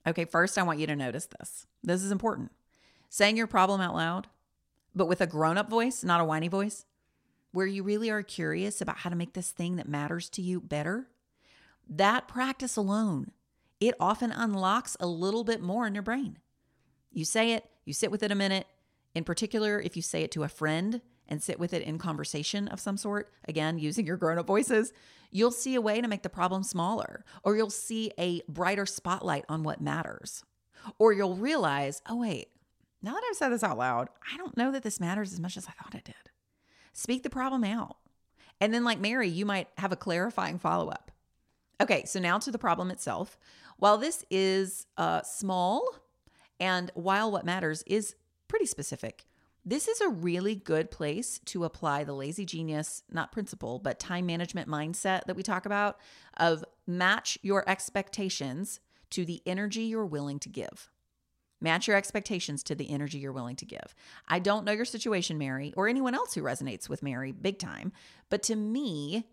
Okay, 0.06 0.24
first, 0.24 0.56
I 0.56 0.62
want 0.62 0.78
you 0.78 0.86
to 0.86 0.96
notice 0.96 1.26
this. 1.26 1.66
This 1.82 2.02
is 2.02 2.12
important. 2.12 2.52
Saying 3.08 3.36
your 3.36 3.46
problem 3.46 3.80
out 3.80 3.94
loud, 3.94 4.28
but 4.94 5.08
with 5.08 5.20
a 5.20 5.26
grown 5.26 5.58
up 5.58 5.68
voice, 5.68 6.04
not 6.04 6.20
a 6.20 6.24
whiny 6.24 6.48
voice, 6.48 6.84
where 7.52 7.66
you 7.66 7.82
really 7.82 8.10
are 8.10 8.22
curious 8.22 8.80
about 8.80 8.98
how 8.98 9.10
to 9.10 9.16
make 9.16 9.32
this 9.32 9.50
thing 9.50 9.76
that 9.76 9.88
matters 9.88 10.28
to 10.30 10.42
you 10.42 10.60
better, 10.60 11.08
that 11.88 12.28
practice 12.28 12.76
alone, 12.76 13.32
it 13.80 13.94
often 13.98 14.30
unlocks 14.30 14.96
a 15.00 15.06
little 15.06 15.44
bit 15.44 15.60
more 15.60 15.86
in 15.86 15.94
your 15.94 16.02
brain. 16.02 16.38
You 17.12 17.24
say 17.24 17.52
it, 17.52 17.64
you 17.84 17.92
sit 17.92 18.10
with 18.10 18.22
it 18.22 18.32
a 18.32 18.36
minute. 18.36 18.66
In 19.14 19.24
particular, 19.24 19.80
if 19.80 19.96
you 19.96 20.02
say 20.02 20.22
it 20.22 20.30
to 20.32 20.42
a 20.42 20.48
friend 20.48 21.00
and 21.28 21.42
sit 21.42 21.58
with 21.58 21.72
it 21.72 21.82
in 21.82 21.98
conversation 21.98 22.68
of 22.68 22.80
some 22.80 22.96
sort, 22.96 23.32
again, 23.46 23.78
using 23.78 24.06
your 24.06 24.16
grown 24.16 24.38
up 24.38 24.46
voices, 24.46 24.92
you'll 25.30 25.50
see 25.50 25.74
a 25.74 25.80
way 25.80 26.00
to 26.00 26.08
make 26.08 26.22
the 26.22 26.28
problem 26.28 26.62
smaller, 26.62 27.24
or 27.42 27.56
you'll 27.56 27.70
see 27.70 28.12
a 28.18 28.42
brighter 28.48 28.86
spotlight 28.86 29.44
on 29.48 29.62
what 29.62 29.80
matters. 29.80 30.44
Or 30.98 31.12
you'll 31.12 31.34
realize, 31.36 32.00
oh, 32.08 32.16
wait, 32.16 32.48
now 33.02 33.12
that 33.12 33.22
I've 33.28 33.36
said 33.36 33.50
this 33.50 33.64
out 33.64 33.78
loud, 33.78 34.08
I 34.32 34.36
don't 34.36 34.56
know 34.56 34.70
that 34.72 34.82
this 34.82 35.00
matters 35.00 35.32
as 35.32 35.40
much 35.40 35.56
as 35.56 35.66
I 35.66 35.72
thought 35.72 35.94
it 35.94 36.04
did. 36.04 36.14
Speak 36.92 37.22
the 37.22 37.30
problem 37.30 37.64
out. 37.64 37.96
And 38.60 38.72
then, 38.72 38.84
like 38.84 39.00
Mary, 39.00 39.28
you 39.28 39.44
might 39.44 39.68
have 39.78 39.92
a 39.92 39.96
clarifying 39.96 40.58
follow 40.58 40.88
up. 40.88 41.10
Okay, 41.80 42.04
so 42.06 42.18
now 42.18 42.38
to 42.38 42.50
the 42.50 42.58
problem 42.58 42.90
itself. 42.90 43.36
While 43.76 43.98
this 43.98 44.24
is 44.30 44.86
uh, 44.96 45.22
small, 45.22 45.86
and 46.58 46.90
while 46.94 47.30
what 47.30 47.44
matters 47.44 47.82
is 47.86 48.14
pretty 48.48 48.64
specific, 48.64 49.26
this 49.68 49.88
is 49.88 50.00
a 50.00 50.08
really 50.08 50.54
good 50.54 50.92
place 50.92 51.40
to 51.46 51.64
apply 51.64 52.04
the 52.04 52.14
lazy 52.14 52.46
genius, 52.46 53.02
not 53.10 53.32
principle, 53.32 53.80
but 53.80 53.98
time 53.98 54.24
management 54.24 54.68
mindset 54.68 55.24
that 55.24 55.34
we 55.34 55.42
talk 55.42 55.66
about 55.66 55.98
of 56.36 56.64
match 56.86 57.36
your 57.42 57.68
expectations 57.68 58.78
to 59.10 59.24
the 59.24 59.42
energy 59.44 59.82
you're 59.82 60.06
willing 60.06 60.38
to 60.38 60.48
give. 60.48 60.88
Match 61.60 61.88
your 61.88 61.96
expectations 61.96 62.62
to 62.62 62.76
the 62.76 62.90
energy 62.90 63.18
you're 63.18 63.32
willing 63.32 63.56
to 63.56 63.64
give. 63.64 63.94
I 64.28 64.38
don't 64.38 64.64
know 64.64 64.72
your 64.72 64.84
situation, 64.84 65.36
Mary, 65.36 65.74
or 65.76 65.88
anyone 65.88 66.14
else 66.14 66.34
who 66.34 66.42
resonates 66.42 66.88
with 66.88 67.02
Mary 67.02 67.32
big 67.32 67.58
time, 67.58 67.92
but 68.30 68.44
to 68.44 68.54
me, 68.54 69.26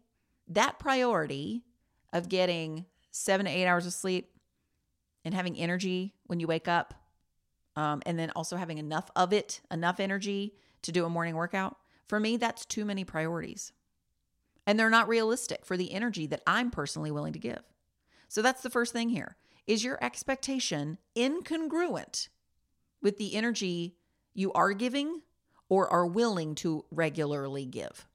that 0.48 0.80
priority 0.80 1.64
of 2.12 2.28
getting 2.28 2.86
seven 3.12 3.46
to 3.46 3.52
eight 3.52 3.68
hours 3.68 3.86
of 3.86 3.94
sleep 3.94 4.32
and 5.24 5.36
having 5.36 5.56
energy 5.58 6.16
when 6.26 6.40
you 6.40 6.48
wake 6.48 6.68
up 6.68 6.96
um, 7.76 8.02
and 8.06 8.18
then 8.18 8.32
also 8.36 8.58
having 8.58 8.78
enough 8.78 9.10
of 9.16 9.34
it, 9.34 9.62
enough 9.72 10.00
energy 10.00 10.54
to 10.84 10.92
do 10.92 11.06
a 11.06 11.10
morning 11.10 11.36
workout, 11.36 11.78
for 12.08 12.20
me, 12.20 12.38
that's 12.38 12.66
too 12.66 12.86
many 12.86 13.04
priorities. 13.04 13.72
And 14.66 14.80
they're 14.80 14.90
not 14.90 15.08
realistic 15.08 15.66
for 15.66 15.76
the 15.76 15.92
energy 15.94 16.28
that 16.28 16.42
I'm 16.46 16.72
personally 16.72 17.12
willing 17.12 17.34
to 17.34 17.40
give. 17.40 17.64
So 18.28 18.42
that's 18.42 18.62
the 18.62 18.70
first 18.70 18.94
thing 18.94 19.10
here. 19.10 19.36
Is 19.68 19.84
your 19.84 20.04
expectation 20.04 20.98
incongruent 21.16 22.30
with 23.02 23.18
the 23.18 23.36
energy 23.36 23.96
you 24.34 24.52
are 24.54 24.74
giving 24.74 25.22
or 25.70 25.88
are 25.88 26.06
willing 26.06 26.56
to 26.56 26.86
regularly 26.92 27.66
give? 27.66 28.08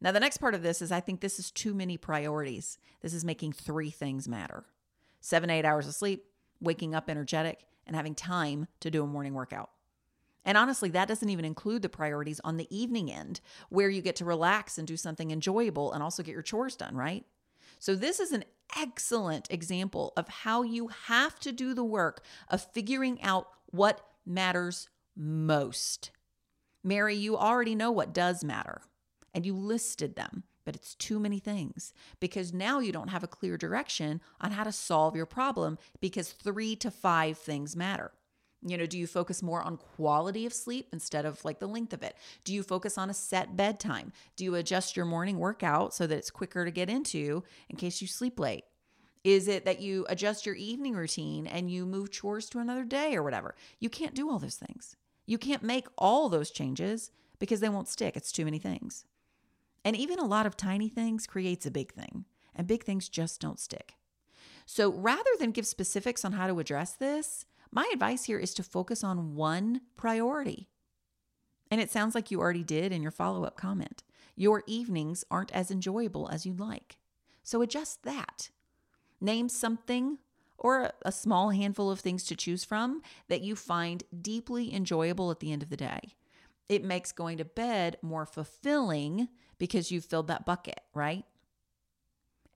Now, 0.00 0.12
the 0.12 0.20
next 0.20 0.38
part 0.38 0.54
of 0.54 0.62
this 0.62 0.80
is 0.80 0.92
I 0.92 1.00
think 1.00 1.20
this 1.20 1.38
is 1.38 1.50
too 1.50 1.74
many 1.74 1.96
priorities. 1.96 2.78
This 3.00 3.12
is 3.12 3.24
making 3.24 3.52
three 3.52 3.90
things 3.90 4.28
matter 4.28 4.64
seven, 5.20 5.50
eight 5.50 5.64
hours 5.64 5.88
of 5.88 5.94
sleep, 5.94 6.24
waking 6.60 6.94
up 6.94 7.10
energetic, 7.10 7.64
and 7.88 7.96
having 7.96 8.14
time 8.14 8.68
to 8.80 8.90
do 8.90 9.02
a 9.02 9.06
morning 9.06 9.34
workout. 9.34 9.70
And 10.44 10.56
honestly, 10.56 10.88
that 10.90 11.08
doesn't 11.08 11.28
even 11.28 11.44
include 11.44 11.82
the 11.82 11.88
priorities 11.88 12.40
on 12.44 12.56
the 12.56 12.68
evening 12.74 13.10
end 13.10 13.40
where 13.68 13.90
you 13.90 14.00
get 14.00 14.16
to 14.16 14.24
relax 14.24 14.78
and 14.78 14.86
do 14.86 14.96
something 14.96 15.30
enjoyable 15.30 15.92
and 15.92 16.02
also 16.02 16.22
get 16.22 16.32
your 16.32 16.42
chores 16.42 16.76
done, 16.76 16.94
right? 16.94 17.24
So, 17.78 17.94
this 17.94 18.18
is 18.18 18.32
an 18.32 18.44
excellent 18.76 19.50
example 19.50 20.12
of 20.16 20.28
how 20.28 20.62
you 20.62 20.88
have 21.06 21.38
to 21.40 21.52
do 21.52 21.74
the 21.74 21.84
work 21.84 22.24
of 22.48 22.64
figuring 22.72 23.20
out 23.22 23.48
what 23.66 24.00
matters 24.24 24.88
most. 25.16 26.10
Mary, 26.82 27.14
you 27.14 27.36
already 27.36 27.74
know 27.74 27.90
what 27.90 28.14
does 28.14 28.42
matter, 28.42 28.80
and 29.34 29.44
you 29.44 29.54
listed 29.54 30.16
them 30.16 30.44
but 30.68 30.76
it's 30.76 30.94
too 30.96 31.18
many 31.18 31.38
things 31.38 31.94
because 32.20 32.52
now 32.52 32.78
you 32.78 32.92
don't 32.92 33.08
have 33.08 33.24
a 33.24 33.26
clear 33.26 33.56
direction 33.56 34.20
on 34.38 34.50
how 34.50 34.62
to 34.62 34.70
solve 34.70 35.16
your 35.16 35.24
problem 35.24 35.78
because 35.98 36.30
three 36.30 36.76
to 36.76 36.90
five 36.90 37.38
things 37.38 37.74
matter. 37.74 38.12
You 38.60 38.76
know, 38.76 38.84
do 38.84 38.98
you 38.98 39.06
focus 39.06 39.42
more 39.42 39.62
on 39.62 39.78
quality 39.78 40.44
of 40.44 40.52
sleep 40.52 40.88
instead 40.92 41.24
of 41.24 41.42
like 41.42 41.58
the 41.58 41.66
length 41.66 41.94
of 41.94 42.02
it? 42.02 42.16
Do 42.44 42.52
you 42.52 42.62
focus 42.62 42.98
on 42.98 43.08
a 43.08 43.14
set 43.14 43.56
bedtime? 43.56 44.12
Do 44.36 44.44
you 44.44 44.56
adjust 44.56 44.94
your 44.94 45.06
morning 45.06 45.38
workout 45.38 45.94
so 45.94 46.06
that 46.06 46.18
it's 46.18 46.30
quicker 46.30 46.66
to 46.66 46.70
get 46.70 46.90
into 46.90 47.44
in 47.70 47.76
case 47.78 48.02
you 48.02 48.06
sleep 48.06 48.38
late? 48.38 48.64
Is 49.24 49.48
it 49.48 49.64
that 49.64 49.80
you 49.80 50.04
adjust 50.10 50.44
your 50.44 50.54
evening 50.54 50.92
routine 50.92 51.46
and 51.46 51.70
you 51.70 51.86
move 51.86 52.10
chores 52.10 52.50
to 52.50 52.58
another 52.58 52.84
day 52.84 53.16
or 53.16 53.22
whatever? 53.22 53.54
You 53.80 53.88
can't 53.88 54.14
do 54.14 54.28
all 54.28 54.38
those 54.38 54.56
things. 54.56 54.96
You 55.24 55.38
can't 55.38 55.62
make 55.62 55.86
all 55.96 56.28
those 56.28 56.50
changes 56.50 57.10
because 57.38 57.60
they 57.60 57.70
won't 57.70 57.88
stick. 57.88 58.18
It's 58.18 58.32
too 58.32 58.44
many 58.44 58.58
things. 58.58 59.06
And 59.84 59.96
even 59.96 60.18
a 60.18 60.26
lot 60.26 60.46
of 60.46 60.56
tiny 60.56 60.88
things 60.88 61.26
creates 61.26 61.66
a 61.66 61.70
big 61.70 61.92
thing, 61.92 62.24
and 62.54 62.66
big 62.66 62.84
things 62.84 63.08
just 63.08 63.40
don't 63.40 63.60
stick. 63.60 63.94
So 64.66 64.92
rather 64.92 65.30
than 65.38 65.52
give 65.52 65.66
specifics 65.66 66.24
on 66.24 66.32
how 66.32 66.46
to 66.46 66.58
address 66.58 66.92
this, 66.92 67.46
my 67.70 67.88
advice 67.92 68.24
here 68.24 68.38
is 68.38 68.54
to 68.54 68.62
focus 68.62 69.02
on 69.02 69.34
one 69.34 69.82
priority. 69.96 70.68
And 71.70 71.80
it 71.80 71.90
sounds 71.90 72.14
like 72.14 72.30
you 72.30 72.40
already 72.40 72.64
did 72.64 72.92
in 72.92 73.02
your 73.02 73.10
follow 73.10 73.44
up 73.44 73.56
comment. 73.56 74.02
Your 74.36 74.62
evenings 74.66 75.24
aren't 75.30 75.52
as 75.52 75.70
enjoyable 75.70 76.28
as 76.30 76.46
you'd 76.46 76.60
like. 76.60 76.98
So 77.42 77.62
adjust 77.62 78.02
that. 78.04 78.50
Name 79.20 79.48
something 79.48 80.18
or 80.58 80.92
a 81.02 81.12
small 81.12 81.50
handful 81.50 81.90
of 81.90 82.00
things 82.00 82.24
to 82.24 82.36
choose 82.36 82.64
from 82.64 83.02
that 83.28 83.42
you 83.42 83.56
find 83.56 84.04
deeply 84.20 84.74
enjoyable 84.74 85.30
at 85.30 85.40
the 85.40 85.52
end 85.52 85.62
of 85.62 85.70
the 85.70 85.76
day. 85.76 86.14
It 86.68 86.84
makes 86.84 87.12
going 87.12 87.38
to 87.38 87.44
bed 87.44 87.96
more 88.02 88.26
fulfilling 88.26 89.28
because 89.58 89.90
you've 89.90 90.04
filled 90.04 90.28
that 90.28 90.46
bucket, 90.46 90.80
right? 90.94 91.24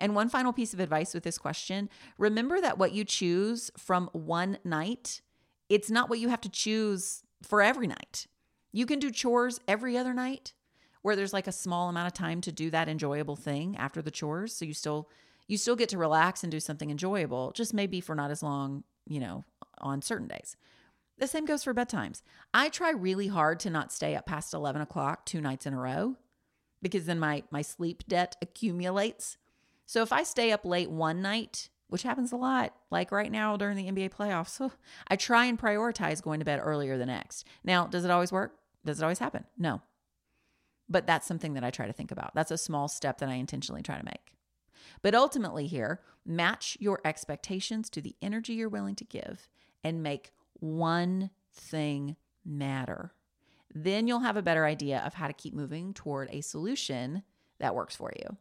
And 0.00 0.14
one 0.14 0.28
final 0.28 0.52
piece 0.52 0.74
of 0.74 0.80
advice 0.80 1.14
with 1.14 1.22
this 1.22 1.38
question 1.38 1.88
remember 2.18 2.60
that 2.60 2.78
what 2.78 2.92
you 2.92 3.04
choose 3.04 3.70
from 3.76 4.08
one 4.12 4.58
night, 4.64 5.20
it's 5.68 5.90
not 5.90 6.10
what 6.10 6.18
you 6.18 6.28
have 6.28 6.40
to 6.40 6.48
choose 6.48 7.22
for 7.42 7.62
every 7.62 7.86
night. 7.86 8.26
You 8.72 8.86
can 8.86 8.98
do 8.98 9.10
chores 9.10 9.60
every 9.68 9.96
other 9.96 10.14
night 10.14 10.54
where 11.02 11.16
there's 11.16 11.32
like 11.32 11.46
a 11.46 11.52
small 11.52 11.88
amount 11.88 12.06
of 12.06 12.14
time 12.14 12.40
to 12.40 12.52
do 12.52 12.70
that 12.70 12.88
enjoyable 12.88 13.36
thing 13.36 13.76
after 13.76 14.00
the 14.00 14.10
chores. 14.10 14.54
So 14.54 14.64
you 14.64 14.74
still 14.74 15.08
You 15.48 15.58
still 15.58 15.76
get 15.76 15.88
to 15.90 15.98
relax 15.98 16.42
and 16.44 16.50
do 16.50 16.60
something 16.60 16.90
enjoyable, 16.90 17.52
just 17.52 17.74
maybe 17.74 18.00
for 18.00 18.14
not 18.14 18.30
as 18.30 18.42
long, 18.42 18.84
you 19.06 19.20
know, 19.20 19.44
on 19.78 20.00
certain 20.00 20.28
days. 20.28 20.56
The 21.18 21.26
same 21.26 21.44
goes 21.44 21.64
for 21.64 21.74
bedtimes. 21.74 22.22
I 22.54 22.68
try 22.68 22.90
really 22.90 23.28
hard 23.28 23.60
to 23.60 23.70
not 23.70 23.92
stay 23.92 24.14
up 24.14 24.24
past 24.24 24.54
11 24.54 24.80
o'clock 24.80 25.26
two 25.26 25.40
nights 25.40 25.66
in 25.66 25.74
a 25.74 25.78
row 25.78 26.16
because 26.82 27.06
then 27.06 27.18
my, 27.18 27.44
my 27.50 27.62
sleep 27.62 28.02
debt 28.08 28.36
accumulates. 28.42 29.38
So 29.86 30.02
if 30.02 30.12
I 30.12 30.24
stay 30.24 30.52
up 30.52 30.64
late 30.64 30.90
one 30.90 31.22
night, 31.22 31.68
which 31.88 32.02
happens 32.02 32.32
a 32.32 32.36
lot, 32.36 32.74
like 32.90 33.12
right 33.12 33.30
now 33.30 33.56
during 33.56 33.76
the 33.76 33.90
NBA 33.90 34.10
playoffs, 34.12 34.58
oh, 34.60 34.72
I 35.08 35.16
try 35.16 35.46
and 35.46 35.58
prioritize 35.58 36.22
going 36.22 36.40
to 36.40 36.44
bed 36.44 36.60
earlier 36.62 36.98
the 36.98 37.06
next. 37.06 37.46
Now, 37.64 37.86
does 37.86 38.04
it 38.04 38.10
always 38.10 38.32
work? 38.32 38.56
Does 38.84 39.00
it 39.00 39.04
always 39.04 39.18
happen? 39.18 39.44
No. 39.56 39.82
But 40.88 41.06
that's 41.06 41.26
something 41.26 41.54
that 41.54 41.64
I 41.64 41.70
try 41.70 41.86
to 41.86 41.92
think 41.92 42.10
about. 42.10 42.34
That's 42.34 42.50
a 42.50 42.58
small 42.58 42.88
step 42.88 43.18
that 43.18 43.28
I 43.28 43.34
intentionally 43.34 43.82
try 43.82 43.98
to 43.98 44.04
make. 44.04 44.34
But 45.02 45.14
ultimately, 45.14 45.66
here, 45.66 46.00
match 46.24 46.76
your 46.80 47.00
expectations 47.04 47.88
to 47.90 48.00
the 48.00 48.16
energy 48.22 48.54
you're 48.54 48.68
willing 48.68 48.96
to 48.96 49.04
give 49.04 49.48
and 49.84 50.02
make 50.02 50.32
one 50.54 51.30
thing 51.52 52.16
matter. 52.44 53.12
Then 53.74 54.06
you'll 54.06 54.20
have 54.20 54.36
a 54.36 54.42
better 54.42 54.66
idea 54.66 55.00
of 55.00 55.14
how 55.14 55.26
to 55.26 55.32
keep 55.32 55.54
moving 55.54 55.94
toward 55.94 56.28
a 56.30 56.40
solution 56.42 57.22
that 57.58 57.74
works 57.74 57.96
for 57.96 58.12
you. 58.18 58.36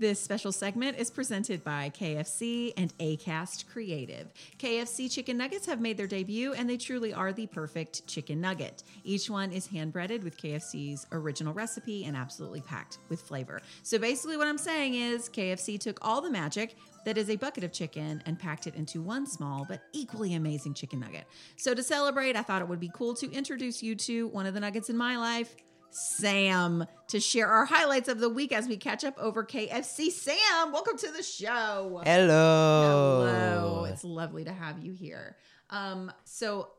This 0.00 0.20
special 0.20 0.52
segment 0.52 0.96
is 0.96 1.10
presented 1.10 1.64
by 1.64 1.90
KFC 1.90 2.72
and 2.76 2.96
ACAST 2.98 3.66
Creative. 3.66 4.32
KFC 4.56 5.10
chicken 5.10 5.36
nuggets 5.36 5.66
have 5.66 5.80
made 5.80 5.96
their 5.96 6.06
debut 6.06 6.52
and 6.52 6.70
they 6.70 6.76
truly 6.76 7.12
are 7.12 7.32
the 7.32 7.48
perfect 7.48 8.06
chicken 8.06 8.40
nugget. 8.40 8.84
Each 9.02 9.28
one 9.28 9.50
is 9.50 9.66
hand 9.66 9.92
breaded 9.92 10.22
with 10.22 10.40
KFC's 10.40 11.08
original 11.10 11.52
recipe 11.52 12.04
and 12.04 12.16
absolutely 12.16 12.60
packed 12.60 12.98
with 13.08 13.20
flavor. 13.20 13.60
So 13.82 13.98
basically, 13.98 14.36
what 14.36 14.46
I'm 14.46 14.56
saying 14.56 14.94
is 14.94 15.28
KFC 15.28 15.80
took 15.80 15.98
all 16.00 16.20
the 16.20 16.30
magic 16.30 16.76
that 17.04 17.18
is 17.18 17.28
a 17.28 17.34
bucket 17.34 17.64
of 17.64 17.72
chicken 17.72 18.22
and 18.24 18.38
packed 18.38 18.68
it 18.68 18.76
into 18.76 19.02
one 19.02 19.26
small 19.26 19.66
but 19.68 19.82
equally 19.92 20.34
amazing 20.34 20.74
chicken 20.74 21.00
nugget. 21.00 21.24
So 21.56 21.74
to 21.74 21.82
celebrate, 21.82 22.36
I 22.36 22.42
thought 22.42 22.62
it 22.62 22.68
would 22.68 22.78
be 22.78 22.92
cool 22.94 23.14
to 23.14 23.28
introduce 23.32 23.82
you 23.82 23.96
to 23.96 24.28
one 24.28 24.46
of 24.46 24.54
the 24.54 24.60
nuggets 24.60 24.90
in 24.90 24.96
my 24.96 25.16
life. 25.16 25.56
Sam 25.90 26.84
to 27.08 27.20
share 27.20 27.48
our 27.48 27.64
highlights 27.64 28.08
of 28.08 28.20
the 28.20 28.28
week 28.28 28.52
as 28.52 28.68
we 28.68 28.76
catch 28.76 29.04
up 29.04 29.18
over 29.18 29.44
KFC. 29.44 30.10
Sam, 30.10 30.72
welcome 30.72 30.98
to 30.98 31.10
the 31.10 31.22
show. 31.22 32.02
Hello. 32.04 33.26
Hello. 33.26 33.84
It's 33.84 34.04
lovely 34.04 34.44
to 34.44 34.52
have 34.52 34.84
you 34.84 34.92
here. 34.92 35.36
Um, 35.70 36.12
so 36.24 36.70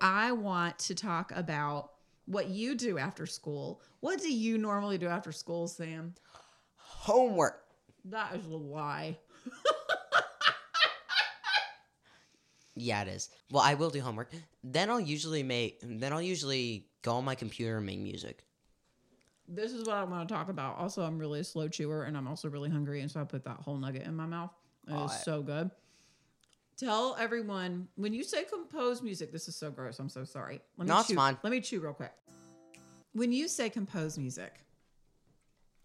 I 0.00 0.32
want 0.32 0.78
to 0.80 0.94
talk 0.94 1.32
about 1.34 1.90
what 2.26 2.48
you 2.48 2.74
do 2.74 2.98
after 2.98 3.26
school. 3.26 3.80
What 4.00 4.20
do 4.20 4.32
you 4.32 4.58
normally 4.58 4.98
do 4.98 5.08
after 5.08 5.32
school, 5.32 5.66
Sam? 5.66 6.14
Homework. 6.76 7.60
That 8.04 8.34
is 8.36 8.46
a 8.46 8.56
lie. 8.56 9.18
Yeah, 12.74 13.02
it 13.02 13.08
is. 13.08 13.28
Well, 13.50 13.62
I 13.62 13.74
will 13.74 13.90
do 13.90 14.00
homework. 14.00 14.32
Then 14.64 14.88
I'll 14.88 15.00
usually 15.00 15.42
make. 15.42 15.78
Then 15.82 16.12
I'll 16.12 16.22
usually 16.22 16.86
go 17.02 17.16
on 17.16 17.24
my 17.24 17.34
computer 17.34 17.76
and 17.76 17.86
make 17.86 17.98
music. 17.98 18.44
This 19.54 19.72
is 19.72 19.84
what 19.86 19.96
I 19.96 20.04
want 20.04 20.28
to 20.28 20.34
talk 20.34 20.48
about. 20.48 20.78
Also, 20.78 21.02
I'm 21.02 21.18
really 21.18 21.40
a 21.40 21.44
slow 21.44 21.68
chewer 21.68 22.04
and 22.04 22.16
I'm 22.16 22.26
also 22.26 22.48
really 22.48 22.70
hungry. 22.70 23.00
And 23.02 23.10
so 23.10 23.20
I 23.20 23.24
put 23.24 23.44
that 23.44 23.58
whole 23.58 23.76
nugget 23.76 24.02
in 24.06 24.14
my 24.16 24.26
mouth. 24.26 24.50
It 24.88 24.92
Oh, 24.94 25.04
I- 25.04 25.16
so 25.16 25.42
good. 25.42 25.70
Tell 26.78 27.14
everyone 27.18 27.86
when 27.96 28.12
you 28.14 28.24
say 28.24 28.44
compose 28.44 29.02
music, 29.02 29.30
this 29.30 29.46
is 29.46 29.54
so 29.54 29.70
gross. 29.70 29.98
I'm 29.98 30.08
so 30.08 30.24
sorry. 30.24 30.60
Let 30.78 30.86
me 30.86 30.92
No, 30.92 31.00
it's 31.00 31.08
chew. 31.08 31.14
fine. 31.14 31.38
Let 31.42 31.50
me 31.50 31.60
chew 31.60 31.80
real 31.80 31.92
quick. 31.92 32.12
When 33.12 33.30
you 33.30 33.46
say 33.46 33.68
compose 33.68 34.16
music, 34.18 34.54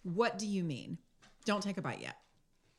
what 0.04 0.38
do 0.38 0.48
you 0.48 0.64
mean? 0.64 0.98
Don't 1.46 1.62
take 1.62 1.78
a 1.78 1.82
bite 1.82 2.00
yet. 2.02 2.16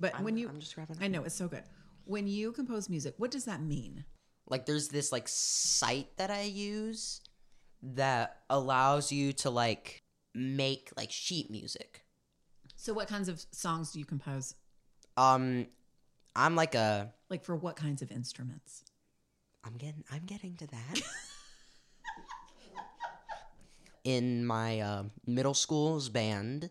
But 0.01 0.15
I'm, 0.15 0.25
when 0.25 0.37
you, 0.39 0.49
I'm 0.49 0.59
just 0.59 0.75
grabbing. 0.75 0.97
I 1.01 1.09
know 1.09 1.23
it's 1.25 1.35
so 1.35 1.49
good. 1.49 1.65
When 2.07 2.27
you 2.27 2.53
compose 2.53 2.89
music, 2.89 3.15
what 3.19 3.31
does 3.31 3.45
that 3.45 3.61
mean? 3.63 4.05
like 4.51 4.65
there's 4.65 4.89
this 4.89 5.13
like 5.13 5.29
site 5.29 6.09
that 6.17 6.31
I 6.31 6.45
use 6.45 7.21
that 7.83 8.39
allows 8.49 9.13
you 9.13 9.35
to 9.35 9.51
like 9.51 10.01
make 10.39 10.91
like 10.97 11.11
sheet 11.11 11.51
music. 11.51 12.05
So, 12.77 12.93
what 12.95 13.09
kinds 13.09 13.29
of 13.29 13.45
songs 13.51 13.93
do 13.93 13.99
you 13.99 14.05
compose? 14.05 14.55
Um, 15.17 15.67
I'm 16.37 16.55
like 16.55 16.75
a. 16.75 17.13
Like 17.29 17.45
for 17.45 17.57
what 17.57 17.77
kinds 17.77 18.03
of 18.03 18.13
instruments? 18.13 18.85
I'm 19.65 19.77
getting. 19.77 20.05
I'm 20.11 20.25
getting 20.25 20.57
to 20.57 20.67
that. 20.69 21.01
In 24.05 24.47
my 24.47 24.81
uh, 24.81 25.03
middle 25.27 25.55
school's 25.55 26.09
band, 26.09 26.71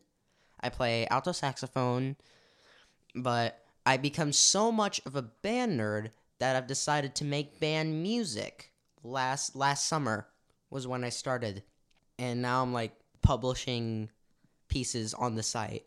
I 0.61 0.69
play 0.69 1.05
alto 1.07 1.33
saxophone, 1.33 2.15
but 3.13 3.61
I 3.85 3.97
become 3.97 4.31
so 4.31 4.71
much 4.71 5.01
of 5.05 5.15
a 5.15 5.21
band 5.21 5.79
nerd 5.79 6.11
that 6.39 6.55
I've 6.55 6.67
decided 6.67 7.13
to 7.15 7.25
make 7.25 7.59
band 7.59 8.01
music. 8.01 8.71
Last 9.03 9.55
last 9.55 9.87
summer 9.87 10.27
was 10.69 10.87
when 10.87 11.03
I 11.03 11.09
started, 11.09 11.63
and 12.17 12.41
now 12.41 12.63
I'm 12.63 12.73
like 12.73 12.93
publishing 13.27 14.09
pieces 14.69 15.13
on 15.13 15.35
the 15.35 15.43
site. 15.43 15.83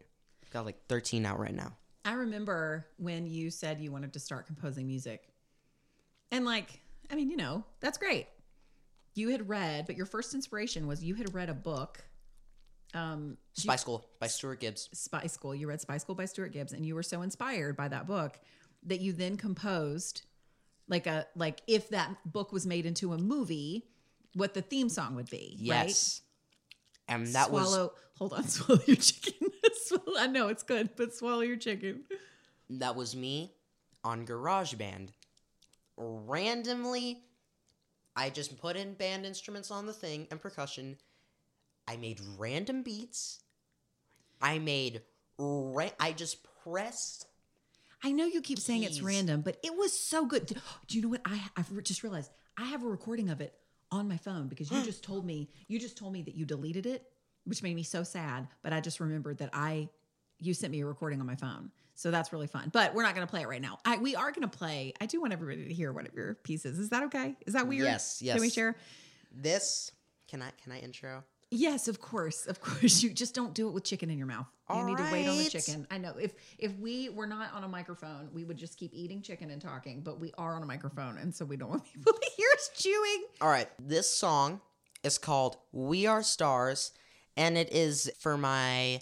Got 0.50 0.66
like 0.66 0.76
13 0.88 1.24
out 1.24 1.38
right 1.38 1.54
now. 1.54 1.72
I 2.04 2.12
remember 2.12 2.86
when 2.98 3.26
you 3.26 3.50
said 3.50 3.80
you 3.80 3.90
wanted 3.90 4.12
to 4.12 4.20
start 4.20 4.46
composing 4.46 4.86
music. 4.86 5.26
And 6.30 6.44
like, 6.44 6.80
I 7.10 7.14
mean, 7.14 7.30
you 7.30 7.38
know, 7.38 7.64
that's 7.80 7.96
great. 7.96 8.26
You 9.14 9.30
had 9.30 9.48
read, 9.48 9.86
but 9.86 9.96
your 9.96 10.04
first 10.04 10.34
inspiration 10.34 10.86
was 10.86 11.02
you 11.02 11.14
had 11.14 11.34
read 11.34 11.48
a 11.48 11.54
book. 11.54 12.04
Um 12.92 13.38
Spy 13.54 13.76
School 13.76 14.06
by 14.18 14.26
Stuart 14.26 14.60
Gibbs. 14.60 14.90
Spy 14.92 15.26
School. 15.26 15.54
You 15.54 15.66
read 15.66 15.80
Spy 15.80 15.96
School 15.96 16.14
by 16.14 16.26
Stuart 16.26 16.52
Gibbs 16.52 16.74
and 16.74 16.84
you 16.84 16.94
were 16.94 17.02
so 17.02 17.22
inspired 17.22 17.74
by 17.74 17.88
that 17.88 18.06
book 18.06 18.38
that 18.82 19.00
you 19.00 19.14
then 19.14 19.38
composed 19.38 20.22
like 20.88 21.06
a 21.06 21.26
like 21.34 21.62
if 21.66 21.88
that 21.88 22.16
book 22.26 22.52
was 22.52 22.66
made 22.66 22.84
into 22.84 23.14
a 23.14 23.18
movie, 23.18 23.86
what 24.34 24.52
the 24.52 24.60
theme 24.60 24.90
song 24.90 25.14
would 25.14 25.30
be, 25.30 25.56
right? 25.70 26.20
And 27.10 27.26
that 27.34 27.50
was 27.50 27.68
swallow 27.68 27.92
hold 28.16 28.32
on, 28.32 28.48
swallow 28.48 28.80
your 28.86 28.96
chicken. 28.96 29.48
Swallow- 29.84 30.18
I 30.18 30.26
know 30.28 30.48
it's 30.48 30.62
good, 30.62 30.90
but 30.96 31.14
swallow 31.14 31.40
your 31.42 31.56
chicken. 31.56 32.04
that 32.70 32.94
was 32.96 33.14
me 33.16 33.52
on 34.04 34.24
GarageBand. 34.26 35.08
Randomly, 35.96 37.22
I 38.16 38.30
just 38.30 38.58
put 38.58 38.76
in 38.76 38.94
band 38.94 39.26
instruments 39.26 39.70
on 39.70 39.86
the 39.86 39.92
thing 39.92 40.26
and 40.30 40.40
percussion. 40.40 40.96
I 41.86 41.96
made 41.96 42.20
random 42.38 42.82
beats. 42.82 43.40
I 44.40 44.58
made 44.58 45.02
ra- 45.38 45.90
I 45.98 46.12
just 46.12 46.38
pressed. 46.62 47.26
I 48.02 48.12
know 48.12 48.24
you 48.24 48.40
keep 48.40 48.58
saying 48.58 48.84
it's 48.84 49.02
random, 49.02 49.42
but 49.42 49.58
it 49.62 49.76
was 49.76 49.92
so 49.98 50.24
good. 50.24 50.46
Do, 50.46 50.54
do 50.86 50.96
you 50.96 51.02
know 51.02 51.08
what 51.08 51.20
I 51.24 51.40
I've 51.56 51.82
just 51.82 52.02
realized? 52.02 52.30
I 52.56 52.64
have 52.66 52.82
a 52.82 52.88
recording 52.88 53.28
of 53.28 53.40
it 53.40 53.54
on 53.92 54.08
my 54.08 54.16
phone 54.16 54.48
because 54.48 54.70
you 54.70 54.82
just 54.84 55.02
told 55.02 55.24
me 55.24 55.48
you 55.68 55.78
just 55.78 55.96
told 55.96 56.12
me 56.12 56.22
that 56.22 56.34
you 56.34 56.44
deleted 56.44 56.86
it, 56.86 57.04
which 57.44 57.62
made 57.62 57.74
me 57.74 57.82
so 57.82 58.02
sad. 58.02 58.48
But 58.62 58.72
I 58.72 58.80
just 58.80 59.00
remembered 59.00 59.38
that 59.38 59.50
I 59.52 59.88
you 60.38 60.54
sent 60.54 60.72
me 60.72 60.80
a 60.80 60.86
recording 60.86 61.20
on 61.20 61.26
my 61.26 61.36
phone, 61.36 61.70
so 61.94 62.10
that's 62.10 62.32
really 62.32 62.46
fun. 62.46 62.70
But 62.72 62.94
we're 62.94 63.02
not 63.02 63.14
going 63.14 63.26
to 63.26 63.30
play 63.30 63.42
it 63.42 63.48
right 63.48 63.60
now. 63.60 63.78
I, 63.84 63.98
we 63.98 64.16
are 64.16 64.30
going 64.32 64.48
to 64.48 64.58
play. 64.58 64.94
I 65.00 65.06
do 65.06 65.20
want 65.20 65.32
everybody 65.34 65.66
to 65.66 65.74
hear 65.74 65.92
one 65.92 66.06
of 66.06 66.14
your 66.14 66.34
pieces. 66.34 66.78
Is 66.78 66.88
that 66.90 67.02
okay? 67.04 67.36
Is 67.46 67.52
that 67.52 67.66
weird? 67.66 67.84
Yes, 67.84 68.22
yes. 68.22 68.34
Can 68.34 68.40
we 68.40 68.50
share? 68.50 68.76
This 69.32 69.92
can 70.28 70.42
I 70.42 70.50
can 70.62 70.72
I 70.72 70.78
intro? 70.78 71.24
Yes, 71.50 71.88
of 71.88 72.00
course, 72.00 72.46
of 72.46 72.60
course. 72.60 73.02
You 73.02 73.10
just 73.10 73.34
don't 73.34 73.54
do 73.54 73.66
it 73.68 73.72
with 73.72 73.82
chicken 73.82 74.08
in 74.08 74.18
your 74.18 74.26
mouth. 74.28 74.46
You 74.72 74.84
need 74.84 74.98
to 74.98 75.08
wait 75.10 75.26
on 75.26 75.36
the 75.36 75.50
chicken. 75.50 75.86
I 75.90 75.98
know. 75.98 76.14
If 76.20 76.32
if 76.58 76.76
we 76.78 77.08
were 77.08 77.26
not 77.26 77.52
on 77.52 77.64
a 77.64 77.68
microphone, 77.68 78.28
we 78.32 78.44
would 78.44 78.56
just 78.56 78.78
keep 78.78 78.92
eating 78.94 79.20
chicken 79.20 79.50
and 79.50 79.60
talking. 79.60 80.00
But 80.00 80.20
we 80.20 80.32
are 80.38 80.54
on 80.54 80.62
a 80.62 80.66
microphone, 80.66 81.18
and 81.18 81.34
so 81.34 81.44
we 81.44 81.56
don't 81.56 81.70
want 81.70 81.84
people 81.92 82.12
to 82.12 82.30
hear 82.36 82.46
us 82.54 82.70
chewing. 82.76 83.24
All 83.40 83.48
right, 83.48 83.68
this 83.80 84.08
song 84.08 84.60
is 85.02 85.18
called 85.18 85.56
"We 85.72 86.06
Are 86.06 86.22
Stars," 86.22 86.92
and 87.36 87.58
it 87.58 87.72
is 87.72 88.12
for 88.20 88.38
my 88.38 89.00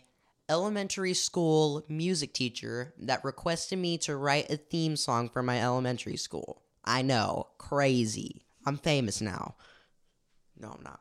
elementary 0.48 1.12
school 1.12 1.84
music 1.88 2.32
teacher 2.32 2.94
that 2.98 3.22
requested 3.24 3.78
me 3.78 3.98
to 3.98 4.16
write 4.16 4.50
a 4.50 4.56
theme 4.56 4.96
song 4.96 5.28
for 5.28 5.42
my 5.42 5.60
elementary 5.62 6.16
school. 6.16 6.62
I 6.82 7.02
know, 7.02 7.48
crazy. 7.58 8.46
I'm 8.64 8.78
famous 8.78 9.20
now. 9.20 9.56
No, 10.58 10.70
I'm 10.70 10.82
not. 10.82 11.00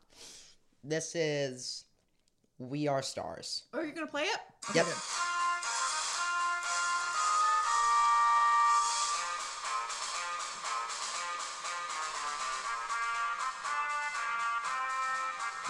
This 0.83 1.15
is 1.15 1.85
"We 2.59 2.87
Are 2.87 3.01
Stars." 3.01 3.63
Oh, 3.73 3.81
you're 3.81 3.91
gonna 3.93 4.07
play 4.07 4.23
it? 4.23 4.39
Yep. 4.75 4.85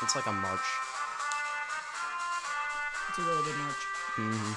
It's 0.03 0.15
like 0.15 0.27
a 0.27 0.31
march. 0.31 0.59
It's 3.09 3.17
a 3.17 3.21
really 3.23 3.43
good 3.43 3.57
march. 3.57 3.83
hmm 4.15 4.53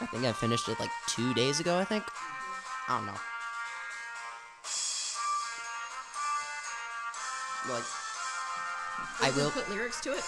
I 0.00 0.06
think 0.06 0.24
I 0.24 0.32
finished 0.32 0.68
it 0.68 0.78
like 0.78 0.90
two 1.06 1.32
days 1.34 1.60
ago. 1.60 1.78
I 1.78 1.84
think. 1.84 2.04
I 2.88 2.96
don't 2.98 3.06
know. 3.06 3.14
Like, 7.68 7.84
I 9.20 9.24
Are 9.24 9.26
you 9.28 9.32
gonna 9.32 9.44
will. 9.44 9.50
put 9.50 9.68
lyrics 9.70 10.00
to 10.02 10.12
it. 10.12 10.24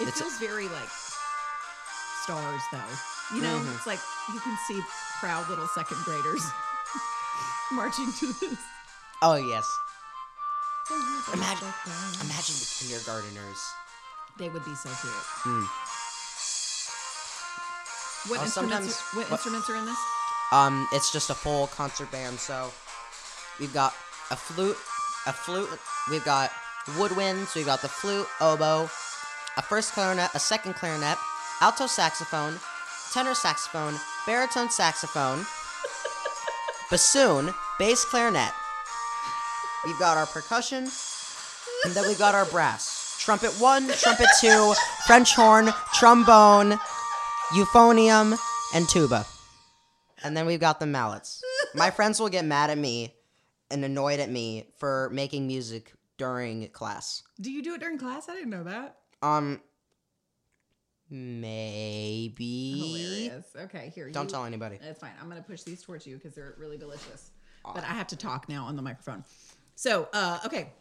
It 0.00 0.10
feels 0.14 0.38
very 0.38 0.68
like 0.68 0.88
stars, 2.24 2.62
though. 2.72 2.92
You 3.36 3.42
know, 3.42 3.58
Mhm. 3.60 3.74
it's 3.76 3.86
like 3.86 4.00
you 4.32 4.40
can 4.40 4.56
see 4.66 4.82
proud 5.20 5.48
little 5.48 5.68
second 5.68 6.02
graders 6.04 6.42
marching 7.72 8.12
to 8.12 8.32
this. 8.40 8.58
Oh 9.22 9.34
yes. 9.34 9.66
Imagine, 11.32 11.72
imagine 12.22 12.54
the 12.56 12.66
kindergarteners. 12.80 13.60
They 14.38 14.48
would 14.48 14.64
be 14.64 14.74
so 14.74 14.88
cute. 15.00 15.12
Mm. 15.44 15.68
What 18.28 18.40
Oh, 18.40 18.44
instruments? 18.44 19.00
Are, 19.00 19.16
what, 19.16 19.30
what- 19.30 19.32
instruments 19.38 19.70
are 19.70 19.76
in 19.76 19.86
this? 19.86 19.98
Um, 20.52 20.88
it's 20.92 21.12
just 21.12 21.30
a 21.30 21.34
full 21.34 21.68
concert 21.68 22.10
band. 22.10 22.40
So 22.40 22.72
we've 23.60 23.72
got 23.72 23.94
a 24.30 24.36
flute, 24.36 24.76
a 25.26 25.32
flute. 25.32 25.68
We've 26.10 26.24
got 26.24 26.50
woodwinds. 26.86 27.54
We've 27.54 27.66
got 27.66 27.82
the 27.82 27.88
flute, 27.88 28.26
oboe, 28.40 28.88
a 29.56 29.62
first 29.62 29.92
clarinet, 29.92 30.30
a 30.34 30.38
second 30.38 30.74
clarinet, 30.74 31.18
alto 31.60 31.86
saxophone, 31.86 32.58
tenor 33.12 33.34
saxophone, 33.34 33.94
baritone 34.26 34.70
saxophone, 34.70 35.44
bassoon, 36.90 37.52
bass 37.78 38.04
clarinet. 38.04 38.52
We've 39.84 39.98
got 39.98 40.16
our 40.16 40.26
percussion, 40.26 40.88
and 41.84 41.94
then 41.94 42.06
we've 42.06 42.18
got 42.18 42.34
our 42.34 42.44
brass. 42.46 43.16
Trumpet 43.18 43.52
one, 43.60 43.88
trumpet 43.88 44.28
two, 44.40 44.74
French 45.06 45.34
horn, 45.34 45.70
trombone, 45.94 46.78
euphonium, 47.52 48.38
and 48.74 48.88
tuba. 48.88 49.26
And 50.22 50.36
then 50.36 50.46
we've 50.46 50.60
got 50.60 50.80
the 50.80 50.86
mallets. 50.86 51.42
My 51.74 51.90
friends 51.90 52.20
will 52.20 52.28
get 52.28 52.44
mad 52.44 52.70
at 52.70 52.78
me 52.78 53.14
and 53.70 53.84
annoyed 53.84 54.20
at 54.20 54.30
me 54.30 54.72
for 54.78 55.10
making 55.12 55.46
music 55.46 55.92
during 56.18 56.68
class. 56.68 57.22
Do 57.40 57.50
you 57.50 57.62
do 57.62 57.74
it 57.74 57.80
during 57.80 57.98
class? 57.98 58.28
I 58.28 58.34
didn't 58.34 58.50
know 58.50 58.64
that. 58.64 58.96
Um, 59.22 59.60
maybe. 61.08 62.78
Hilarious. 62.78 63.46
Okay, 63.56 63.92
here. 63.94 64.10
Don't 64.10 64.24
you- 64.26 64.30
tell 64.30 64.44
anybody. 64.44 64.78
That's 64.82 65.00
fine. 65.00 65.12
I'm 65.20 65.28
going 65.28 65.42
to 65.42 65.48
push 65.48 65.62
these 65.62 65.82
towards 65.82 66.06
you 66.06 66.16
because 66.16 66.34
they're 66.34 66.54
really 66.58 66.78
delicious. 66.78 67.30
But 67.64 67.84
I 67.84 67.88
have 67.88 68.06
to 68.08 68.16
talk 68.16 68.48
now 68.48 68.64
on 68.64 68.74
the 68.76 68.82
microphone. 68.82 69.24
So, 69.74 70.08
uh, 70.12 70.40
okay. 70.46 70.72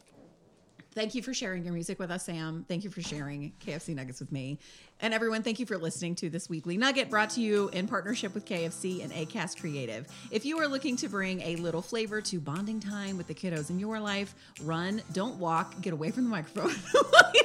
Thank 0.95 1.13
you 1.13 1.21
for 1.21 1.33
sharing 1.33 1.63
your 1.63 1.73
music 1.73 1.99
with 1.99 2.09
us, 2.09 2.25
Sam. 2.25 2.65
Thank 2.67 2.83
you 2.83 2.89
for 2.89 3.01
sharing 3.01 3.53
KFC 3.65 3.93
Nuggets 3.95 4.19
with 4.19 4.31
me. 4.31 4.59
And 5.01 5.13
everyone, 5.13 5.43
thank 5.43 5.59
you 5.59 5.65
for 5.65 5.77
listening 5.77 6.13
to 6.15 6.29
this 6.29 6.49
weekly 6.49 6.75
nugget 6.75 7.09
brought 7.09 7.29
to 7.31 7.41
you 7.41 7.69
in 7.69 7.87
partnership 7.87 8.33
with 8.33 8.43
KFC 8.45 9.01
and 9.01 9.13
ACAST 9.13 9.61
Creative. 9.61 10.05
If 10.29 10.43
you 10.43 10.59
are 10.59 10.67
looking 10.67 10.97
to 10.97 11.07
bring 11.07 11.39
a 11.41 11.55
little 11.55 11.81
flavor 11.81 12.19
to 12.23 12.39
bonding 12.41 12.81
time 12.81 13.15
with 13.15 13.27
the 13.27 13.33
kiddos 13.33 13.69
in 13.69 13.79
your 13.79 13.97
life, 13.97 14.35
run, 14.61 15.01
don't 15.13 15.39
walk, 15.39 15.79
get 15.79 15.93
away 15.93 16.11
from 16.11 16.25
the 16.25 16.29
microphone. 16.29 16.75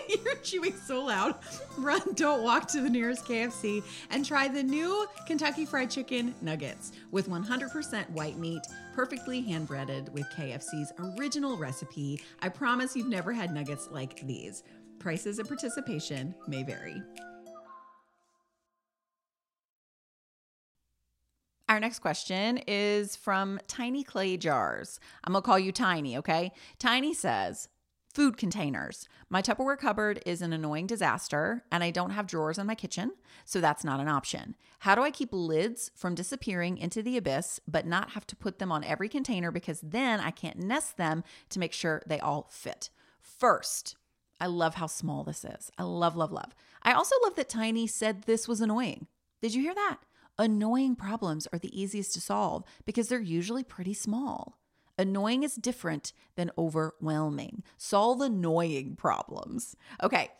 You're 0.24 0.34
chewing 0.36 0.74
so 0.84 1.04
loud. 1.04 1.36
Run, 1.78 2.02
don't 2.14 2.42
walk 2.42 2.66
to 2.68 2.80
the 2.80 2.90
nearest 2.90 3.24
KFC 3.24 3.84
and 4.10 4.24
try 4.24 4.48
the 4.48 4.62
new 4.62 5.06
Kentucky 5.24 5.64
Fried 5.64 5.90
Chicken 5.90 6.34
Nuggets 6.42 6.90
with 7.12 7.28
100% 7.28 8.10
white 8.10 8.36
meat, 8.36 8.62
perfectly 8.94 9.42
hand 9.42 9.68
breaded 9.68 10.12
with 10.12 10.26
KFC's 10.36 10.92
original 10.98 11.56
recipe. 11.56 12.20
I 12.42 12.48
promise 12.48 12.96
you've 12.96 13.06
never 13.06 13.32
had 13.32 13.54
nuggets 13.54 13.88
like 13.92 14.26
these. 14.26 14.64
Prices 14.98 15.38
and 15.38 15.46
participation 15.46 16.34
may 16.48 16.64
vary. 16.64 17.00
Our 21.74 21.80
next 21.80 21.98
question 21.98 22.60
is 22.68 23.16
from 23.16 23.58
Tiny 23.66 24.04
Clay 24.04 24.36
Jars. 24.36 25.00
I'm 25.24 25.32
going 25.32 25.42
to 25.42 25.44
call 25.44 25.58
you 25.58 25.72
Tiny, 25.72 26.16
okay? 26.18 26.52
Tiny 26.78 27.12
says, 27.12 27.68
Food 28.06 28.36
containers. 28.36 29.08
My 29.28 29.42
Tupperware 29.42 29.76
cupboard 29.76 30.22
is 30.24 30.40
an 30.40 30.52
annoying 30.52 30.86
disaster, 30.86 31.64
and 31.72 31.82
I 31.82 31.90
don't 31.90 32.10
have 32.10 32.28
drawers 32.28 32.58
in 32.58 32.68
my 32.68 32.76
kitchen, 32.76 33.10
so 33.44 33.60
that's 33.60 33.82
not 33.82 33.98
an 33.98 34.06
option. 34.06 34.54
How 34.78 34.94
do 34.94 35.02
I 35.02 35.10
keep 35.10 35.30
lids 35.32 35.90
from 35.96 36.14
disappearing 36.14 36.78
into 36.78 37.02
the 37.02 37.16
abyss, 37.16 37.58
but 37.66 37.88
not 37.88 38.10
have 38.10 38.28
to 38.28 38.36
put 38.36 38.60
them 38.60 38.70
on 38.70 38.84
every 38.84 39.08
container 39.08 39.50
because 39.50 39.80
then 39.80 40.20
I 40.20 40.30
can't 40.30 40.60
nest 40.60 40.96
them 40.96 41.24
to 41.48 41.58
make 41.58 41.72
sure 41.72 42.04
they 42.06 42.20
all 42.20 42.46
fit? 42.52 42.90
First, 43.20 43.96
I 44.38 44.46
love 44.46 44.76
how 44.76 44.86
small 44.86 45.24
this 45.24 45.44
is. 45.44 45.72
I 45.76 45.82
love, 45.82 46.14
love, 46.14 46.30
love. 46.30 46.54
I 46.84 46.92
also 46.92 47.16
love 47.24 47.34
that 47.34 47.48
Tiny 47.48 47.88
said 47.88 48.22
this 48.22 48.46
was 48.46 48.60
annoying. 48.60 49.08
Did 49.42 49.56
you 49.56 49.62
hear 49.62 49.74
that? 49.74 49.98
Annoying 50.38 50.96
problems 50.96 51.46
are 51.52 51.58
the 51.58 51.80
easiest 51.80 52.12
to 52.14 52.20
solve 52.20 52.64
because 52.84 53.08
they're 53.08 53.20
usually 53.20 53.62
pretty 53.62 53.94
small. 53.94 54.58
Annoying 54.98 55.42
is 55.42 55.54
different 55.54 56.12
than 56.36 56.50
overwhelming. 56.58 57.62
Solve 57.76 58.20
annoying 58.20 58.96
problems. 58.96 59.76
Okay, 60.02 60.30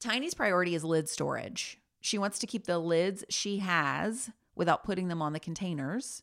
Tiny's 0.00 0.34
priority 0.34 0.74
is 0.74 0.84
lid 0.84 1.08
storage. 1.08 1.78
She 2.00 2.18
wants 2.18 2.38
to 2.40 2.46
keep 2.46 2.66
the 2.66 2.78
lids 2.78 3.24
she 3.28 3.58
has 3.58 4.30
without 4.54 4.84
putting 4.84 5.08
them 5.08 5.22
on 5.22 5.32
the 5.32 5.40
containers 5.40 6.22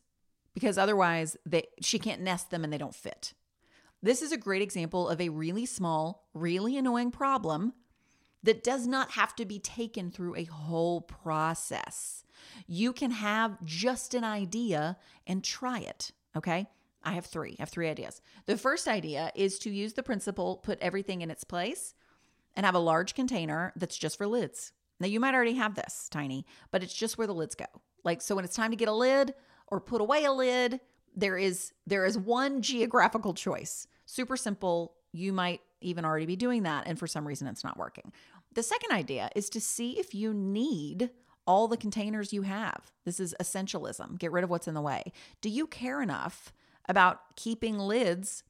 because 0.52 0.78
otherwise 0.78 1.36
they 1.46 1.64
she 1.80 1.98
can't 1.98 2.20
nest 2.20 2.50
them 2.50 2.62
and 2.64 2.72
they 2.72 2.78
don't 2.78 2.94
fit. 2.94 3.32
This 4.02 4.22
is 4.22 4.32
a 4.32 4.36
great 4.36 4.62
example 4.62 5.08
of 5.08 5.20
a 5.20 5.28
really 5.28 5.66
small, 5.66 6.28
really 6.34 6.76
annoying 6.76 7.10
problem 7.10 7.74
that 8.42 8.64
does 8.64 8.86
not 8.86 9.12
have 9.12 9.34
to 9.36 9.44
be 9.44 9.58
taken 9.58 10.10
through 10.10 10.36
a 10.36 10.44
whole 10.44 11.00
process. 11.02 12.24
You 12.66 12.92
can 12.92 13.10
have 13.10 13.62
just 13.64 14.14
an 14.14 14.24
idea 14.24 14.96
and 15.26 15.44
try 15.44 15.80
it, 15.80 16.12
okay? 16.36 16.68
I 17.02 17.12
have 17.12 17.26
three. 17.26 17.56
I 17.58 17.62
have 17.62 17.68
three 17.70 17.88
ideas. 17.88 18.20
The 18.46 18.56
first 18.56 18.86
idea 18.88 19.32
is 19.34 19.58
to 19.60 19.70
use 19.70 19.94
the 19.94 20.02
principle 20.02 20.56
put 20.56 20.80
everything 20.80 21.22
in 21.22 21.30
its 21.30 21.44
place 21.44 21.94
and 22.54 22.66
have 22.66 22.74
a 22.74 22.80
large 22.80 23.14
container 23.14 23.72
that's 23.76 23.96
just 23.96 24.18
for 24.18 24.26
lids. 24.26 24.72
Now, 24.98 25.06
you 25.06 25.20
might 25.20 25.34
already 25.34 25.54
have 25.54 25.74
this, 25.74 26.08
Tiny, 26.10 26.44
but 26.70 26.82
it's 26.82 26.92
just 26.92 27.16
where 27.16 27.26
the 27.26 27.34
lids 27.34 27.54
go. 27.54 27.64
Like, 28.04 28.20
so 28.20 28.34
when 28.34 28.44
it's 28.44 28.56
time 28.56 28.70
to 28.70 28.76
get 28.76 28.88
a 28.88 28.92
lid 28.92 29.34
or 29.68 29.80
put 29.80 30.00
away 30.00 30.24
a 30.24 30.32
lid, 30.32 30.80
there 31.16 31.38
is 31.38 31.72
there 31.86 32.04
is 32.04 32.16
one 32.16 32.62
geographical 32.62 33.34
choice. 33.34 33.86
Super 34.06 34.36
simple. 34.36 34.94
You 35.12 35.32
might 35.32 35.60
even 35.80 36.04
already 36.04 36.26
be 36.26 36.36
doing 36.36 36.64
that, 36.64 36.86
and 36.86 36.98
for 36.98 37.06
some 37.06 37.26
reason 37.26 37.48
it's 37.48 37.64
not 37.64 37.78
working. 37.78 38.12
The 38.52 38.62
second 38.62 38.92
idea 38.92 39.30
is 39.34 39.48
to 39.50 39.60
see 39.60 39.98
if 39.98 40.14
you 40.14 40.34
need 40.34 41.10
all 41.46 41.68
the 41.68 41.76
containers 41.76 42.32
you 42.32 42.42
have. 42.42 42.92
This 43.04 43.20
is 43.20 43.34
essentialism. 43.40 44.18
Get 44.18 44.32
rid 44.32 44.44
of 44.44 44.50
what's 44.50 44.68
in 44.68 44.74
the 44.74 44.80
way. 44.80 45.12
Do 45.40 45.48
you 45.48 45.66
care 45.66 46.02
enough 46.02 46.52
about 46.88 47.36
keeping 47.36 47.78
lids 47.78 48.42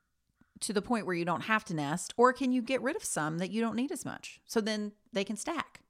to 0.60 0.72
the 0.72 0.82
point 0.82 1.06
where 1.06 1.14
you 1.14 1.24
don't 1.24 1.42
have 1.42 1.64
to 1.66 1.74
nest, 1.74 2.12
or 2.16 2.32
can 2.32 2.52
you 2.52 2.60
get 2.62 2.82
rid 2.82 2.96
of 2.96 3.04
some 3.04 3.38
that 3.38 3.50
you 3.50 3.60
don't 3.60 3.76
need 3.76 3.90
as 3.90 4.04
much? 4.04 4.40
So 4.44 4.60
then 4.60 4.92
they 5.12 5.24
can 5.24 5.36
stack. 5.36 5.80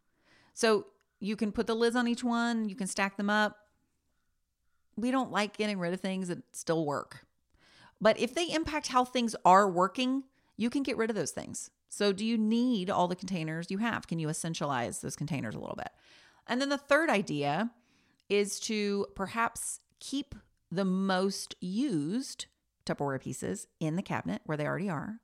So 0.54 0.86
you 1.18 1.36
can 1.36 1.52
put 1.52 1.66
the 1.66 1.74
lids 1.74 1.96
on 1.96 2.06
each 2.06 2.22
one, 2.22 2.68
you 2.68 2.76
can 2.76 2.86
stack 2.86 3.16
them 3.16 3.30
up. 3.30 3.56
We 4.96 5.10
don't 5.10 5.32
like 5.32 5.56
getting 5.56 5.78
rid 5.78 5.92
of 5.92 6.00
things 6.00 6.28
that 6.28 6.38
still 6.52 6.84
work. 6.84 7.26
But 8.00 8.18
if 8.18 8.34
they 8.34 8.50
impact 8.52 8.88
how 8.88 9.04
things 9.04 9.34
are 9.44 9.68
working, 9.68 10.24
you 10.56 10.70
can 10.70 10.82
get 10.82 10.96
rid 10.96 11.10
of 11.10 11.16
those 11.16 11.30
things. 11.32 11.70
So, 11.92 12.12
do 12.12 12.24
you 12.24 12.38
need 12.38 12.88
all 12.88 13.08
the 13.08 13.16
containers 13.16 13.70
you 13.70 13.78
have? 13.78 14.06
Can 14.06 14.20
you 14.20 14.28
essentialize 14.28 15.00
those 15.00 15.16
containers 15.16 15.56
a 15.56 15.58
little 15.58 15.76
bit? 15.76 15.90
And 16.46 16.60
then 16.60 16.68
the 16.68 16.78
third 16.78 17.10
idea 17.10 17.72
is 18.28 18.60
to 18.60 19.06
perhaps 19.16 19.80
keep 19.98 20.36
the 20.70 20.84
most 20.84 21.56
used 21.60 22.46
Tupperware 22.86 23.20
pieces 23.20 23.66
in 23.80 23.96
the 23.96 24.02
cabinet 24.02 24.40
where 24.46 24.56
they 24.56 24.66
already 24.66 24.88
are, 24.88 25.18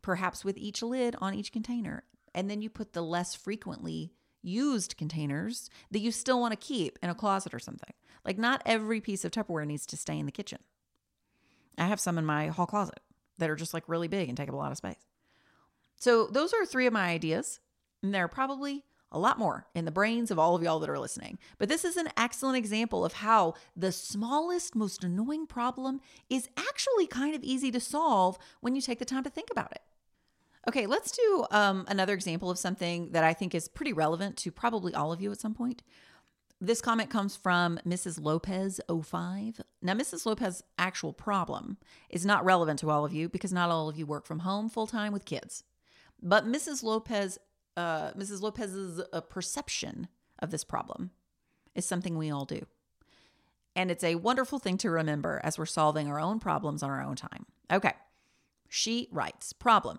perhaps 0.00 0.44
with 0.44 0.56
each 0.56 0.80
lid 0.80 1.16
on 1.20 1.34
each 1.34 1.52
container. 1.52 2.04
And 2.34 2.48
then 2.48 2.62
you 2.62 2.70
put 2.70 2.92
the 2.92 3.02
less 3.02 3.34
frequently 3.34 4.12
used 4.42 4.96
containers 4.96 5.68
that 5.90 5.98
you 5.98 6.12
still 6.12 6.40
want 6.40 6.52
to 6.52 6.56
keep 6.56 7.00
in 7.02 7.10
a 7.10 7.16
closet 7.16 7.52
or 7.52 7.58
something. 7.58 7.92
Like, 8.24 8.38
not 8.38 8.62
every 8.64 9.00
piece 9.00 9.24
of 9.24 9.32
Tupperware 9.32 9.66
needs 9.66 9.86
to 9.86 9.96
stay 9.96 10.18
in 10.18 10.26
the 10.26 10.32
kitchen. 10.32 10.60
I 11.76 11.86
have 11.86 12.00
some 12.00 12.16
in 12.16 12.24
my 12.24 12.46
hall 12.46 12.66
closet 12.66 13.00
that 13.38 13.50
are 13.50 13.56
just 13.56 13.74
like 13.74 13.88
really 13.88 14.08
big 14.08 14.28
and 14.28 14.36
take 14.36 14.48
up 14.48 14.54
a 14.54 14.58
lot 14.58 14.70
of 14.70 14.78
space. 14.78 15.04
So, 15.96 16.26
those 16.26 16.52
are 16.52 16.66
three 16.66 16.86
of 16.86 16.92
my 16.92 17.08
ideas. 17.08 17.60
And 18.02 18.14
there 18.14 18.24
are 18.24 18.28
probably 18.28 18.84
a 19.12 19.18
lot 19.18 19.38
more 19.38 19.66
in 19.74 19.84
the 19.84 19.90
brains 19.90 20.30
of 20.30 20.38
all 20.38 20.54
of 20.54 20.62
y'all 20.62 20.78
that 20.80 20.90
are 20.90 20.98
listening. 20.98 21.38
But 21.58 21.68
this 21.68 21.84
is 21.84 21.96
an 21.96 22.08
excellent 22.16 22.58
example 22.58 23.04
of 23.04 23.14
how 23.14 23.54
the 23.74 23.92
smallest, 23.92 24.74
most 24.74 25.04
annoying 25.04 25.46
problem 25.46 26.00
is 26.28 26.48
actually 26.56 27.06
kind 27.06 27.34
of 27.34 27.42
easy 27.42 27.70
to 27.70 27.80
solve 27.80 28.38
when 28.60 28.74
you 28.74 28.82
take 28.82 28.98
the 28.98 29.04
time 29.04 29.24
to 29.24 29.30
think 29.30 29.48
about 29.50 29.72
it. 29.72 29.82
Okay, 30.68 30.86
let's 30.86 31.12
do 31.12 31.46
um, 31.52 31.84
another 31.88 32.12
example 32.12 32.50
of 32.50 32.58
something 32.58 33.10
that 33.12 33.22
I 33.22 33.32
think 33.32 33.54
is 33.54 33.68
pretty 33.68 33.92
relevant 33.92 34.36
to 34.38 34.50
probably 34.50 34.94
all 34.94 35.12
of 35.12 35.20
you 35.20 35.30
at 35.30 35.40
some 35.40 35.54
point. 35.54 35.82
This 36.60 36.80
comment 36.80 37.10
comes 37.10 37.36
from 37.36 37.78
Mrs. 37.86 38.20
Lopez 38.20 38.80
05. 38.88 39.60
Now, 39.82 39.94
Mrs. 39.94 40.26
Lopez's 40.26 40.62
actual 40.78 41.12
problem 41.12 41.76
is 42.10 42.26
not 42.26 42.44
relevant 42.44 42.80
to 42.80 42.90
all 42.90 43.04
of 43.04 43.12
you 43.12 43.28
because 43.28 43.52
not 43.52 43.70
all 43.70 43.88
of 43.88 43.96
you 43.96 44.06
work 44.06 44.26
from 44.26 44.40
home 44.40 44.68
full 44.68 44.86
time 44.86 45.12
with 45.12 45.24
kids. 45.24 45.62
But 46.22 46.46
Mrs. 46.46 46.82
Lopez, 46.82 47.38
uh, 47.76 48.12
Mrs. 48.12 48.42
Lopez's 48.42 49.02
uh, 49.12 49.20
perception 49.22 50.08
of 50.38 50.50
this 50.50 50.64
problem 50.64 51.10
is 51.74 51.86
something 51.86 52.16
we 52.16 52.30
all 52.30 52.44
do. 52.44 52.66
And 53.74 53.90
it's 53.90 54.04
a 54.04 54.14
wonderful 54.14 54.58
thing 54.58 54.78
to 54.78 54.90
remember 54.90 55.40
as 55.44 55.58
we're 55.58 55.66
solving 55.66 56.08
our 56.08 56.18
own 56.18 56.40
problems 56.40 56.82
on 56.82 56.90
our 56.90 57.02
own 57.02 57.16
time. 57.16 57.44
Okay. 57.70 57.92
She 58.68 59.08
writes 59.12 59.52
Problem. 59.52 59.98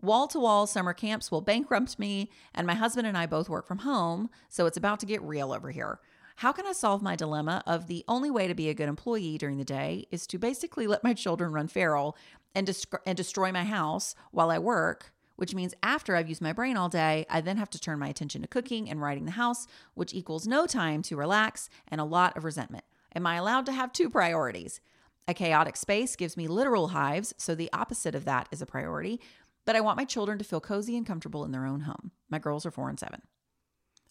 Wall 0.00 0.28
to 0.28 0.38
wall 0.38 0.66
summer 0.66 0.92
camps 0.92 1.30
will 1.30 1.40
bankrupt 1.40 1.98
me, 1.98 2.30
and 2.54 2.66
my 2.66 2.74
husband 2.74 3.06
and 3.06 3.18
I 3.18 3.26
both 3.26 3.48
work 3.48 3.66
from 3.66 3.78
home, 3.78 4.30
so 4.48 4.66
it's 4.66 4.76
about 4.76 5.00
to 5.00 5.06
get 5.06 5.20
real 5.22 5.52
over 5.52 5.70
here. 5.70 5.98
How 6.36 6.52
can 6.52 6.66
I 6.66 6.72
solve 6.72 7.02
my 7.02 7.16
dilemma 7.16 7.64
of 7.66 7.88
the 7.88 8.04
only 8.06 8.30
way 8.30 8.46
to 8.46 8.54
be 8.54 8.68
a 8.68 8.74
good 8.74 8.88
employee 8.88 9.38
during 9.38 9.58
the 9.58 9.64
day 9.64 10.06
is 10.12 10.24
to 10.28 10.38
basically 10.38 10.86
let 10.86 11.02
my 11.02 11.12
children 11.12 11.50
run 11.50 11.66
feral 11.66 12.16
and, 12.54 12.68
desc- 12.68 13.00
and 13.04 13.16
destroy 13.16 13.50
my 13.50 13.64
house 13.64 14.14
while 14.30 14.52
I 14.52 14.60
work, 14.60 15.12
which 15.38 15.54
means 15.54 15.72
after 15.84 16.16
I've 16.16 16.28
used 16.28 16.42
my 16.42 16.52
brain 16.52 16.76
all 16.76 16.88
day, 16.88 17.24
I 17.30 17.40
then 17.40 17.58
have 17.58 17.70
to 17.70 17.78
turn 17.78 18.00
my 18.00 18.08
attention 18.08 18.42
to 18.42 18.48
cooking 18.48 18.90
and 18.90 19.00
righting 19.00 19.24
the 19.24 19.30
house, 19.30 19.68
which 19.94 20.12
equals 20.12 20.48
no 20.48 20.66
time 20.66 21.00
to 21.02 21.16
relax 21.16 21.70
and 21.86 22.00
a 22.00 22.04
lot 22.04 22.36
of 22.36 22.42
resentment. 22.42 22.84
Am 23.14 23.24
I 23.24 23.36
allowed 23.36 23.64
to 23.66 23.72
have 23.72 23.92
two 23.92 24.10
priorities? 24.10 24.80
A 25.28 25.34
chaotic 25.34 25.76
space 25.76 26.16
gives 26.16 26.36
me 26.36 26.48
literal 26.48 26.88
hives, 26.88 27.34
so 27.38 27.54
the 27.54 27.72
opposite 27.72 28.16
of 28.16 28.24
that 28.24 28.48
is 28.50 28.60
a 28.60 28.66
priority. 28.66 29.20
But 29.64 29.76
I 29.76 29.80
want 29.80 29.96
my 29.96 30.04
children 30.04 30.38
to 30.38 30.44
feel 30.44 30.60
cozy 30.60 30.96
and 30.96 31.06
comfortable 31.06 31.44
in 31.44 31.52
their 31.52 31.66
own 31.66 31.82
home. 31.82 32.10
My 32.28 32.40
girls 32.40 32.66
are 32.66 32.72
four 32.72 32.88
and 32.88 32.98
seven. 32.98 33.22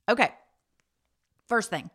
Okay, 0.08 0.32
first 1.46 1.70
thing 1.70 1.90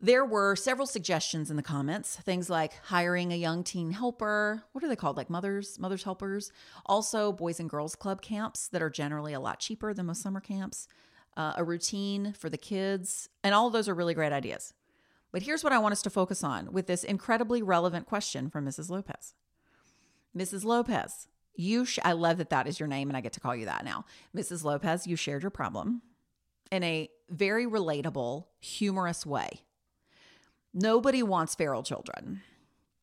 there 0.00 0.24
were 0.24 0.56
several 0.56 0.86
suggestions 0.86 1.50
in 1.50 1.56
the 1.56 1.62
comments, 1.62 2.16
things 2.16 2.50
like 2.50 2.74
hiring 2.84 3.32
a 3.32 3.36
young 3.36 3.64
teen 3.64 3.92
helper. 3.92 4.62
What 4.72 4.84
are 4.84 4.88
they 4.88 4.96
called? 4.96 5.16
Like 5.16 5.30
mothers, 5.30 5.78
mothers 5.78 6.02
helpers. 6.02 6.52
Also, 6.84 7.32
boys 7.32 7.58
and 7.60 7.70
girls 7.70 7.96
club 7.96 8.20
camps 8.20 8.68
that 8.68 8.82
are 8.82 8.90
generally 8.90 9.32
a 9.32 9.40
lot 9.40 9.58
cheaper 9.58 9.94
than 9.94 10.06
most 10.06 10.22
summer 10.22 10.40
camps. 10.40 10.86
Uh, 11.36 11.54
a 11.56 11.64
routine 11.64 12.32
for 12.32 12.48
the 12.48 12.56
kids, 12.56 13.28
and 13.44 13.54
all 13.54 13.66
of 13.66 13.72
those 13.74 13.88
are 13.88 13.94
really 13.94 14.14
great 14.14 14.32
ideas. 14.32 14.72
But 15.32 15.42
here's 15.42 15.62
what 15.62 15.72
I 15.72 15.78
want 15.78 15.92
us 15.92 16.00
to 16.02 16.10
focus 16.10 16.42
on 16.42 16.72
with 16.72 16.86
this 16.86 17.04
incredibly 17.04 17.62
relevant 17.62 18.06
question 18.06 18.48
from 18.48 18.64
Mrs. 18.64 18.88
Lopez. 18.88 19.34
Mrs. 20.34 20.64
Lopez, 20.64 21.28
you 21.54 21.84
sh- 21.84 21.98
I 22.02 22.12
love 22.12 22.38
that 22.38 22.50
that 22.50 22.66
is 22.66 22.80
your 22.80 22.86
name 22.86 23.08
and 23.08 23.16
I 23.16 23.20
get 23.20 23.34
to 23.34 23.40
call 23.40 23.54
you 23.54 23.66
that 23.66 23.84
now. 23.84 24.06
Mrs. 24.34 24.64
Lopez, 24.64 25.06
you 25.06 25.16
shared 25.16 25.42
your 25.42 25.50
problem 25.50 26.00
in 26.70 26.82
a 26.82 27.10
very 27.28 27.66
relatable, 27.66 28.44
humorous 28.60 29.26
way. 29.26 29.60
Nobody 30.78 31.22
wants 31.22 31.54
feral 31.54 31.82
children. 31.82 32.42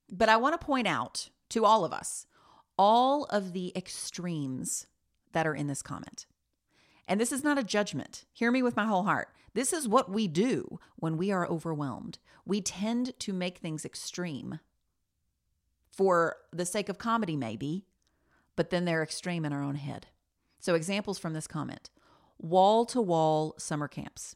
But 0.07 0.29
I 0.29 0.37
want 0.37 0.59
to 0.59 0.63
point 0.63 0.85
out 0.85 1.29
to 1.49 1.65
all 1.65 1.83
of 1.83 1.91
us 1.91 2.27
all 2.77 3.25
of 3.25 3.53
the 3.53 3.71
extremes 3.75 4.85
that 5.31 5.47
are 5.47 5.55
in 5.55 5.65
this 5.67 5.81
comment. 5.81 6.27
And 7.07 7.19
this 7.19 7.31
is 7.31 7.43
not 7.43 7.57
a 7.57 7.63
judgment. 7.63 8.25
Hear 8.31 8.51
me 8.51 8.61
with 8.61 8.75
my 8.75 8.85
whole 8.85 9.03
heart. 9.03 9.29
This 9.55 9.73
is 9.73 9.87
what 9.87 10.11
we 10.11 10.27
do 10.27 10.79
when 10.97 11.17
we 11.17 11.31
are 11.31 11.47
overwhelmed. 11.47 12.19
We 12.45 12.61
tend 12.61 13.17
to 13.19 13.33
make 13.33 13.57
things 13.57 13.85
extreme 13.85 14.59
for 15.91 16.37
the 16.51 16.65
sake 16.65 16.89
of 16.89 16.99
comedy, 16.99 17.35
maybe, 17.35 17.85
but 18.55 18.69
then 18.69 18.85
they're 18.85 19.03
extreme 19.03 19.45
in 19.45 19.53
our 19.53 19.63
own 19.63 19.75
head. 19.75 20.07
So, 20.59 20.75
examples 20.75 21.17
from 21.17 21.33
this 21.33 21.47
comment 21.47 21.89
wall 22.37 22.85
to 22.85 23.01
wall 23.01 23.55
summer 23.57 23.87
camps. 23.87 24.35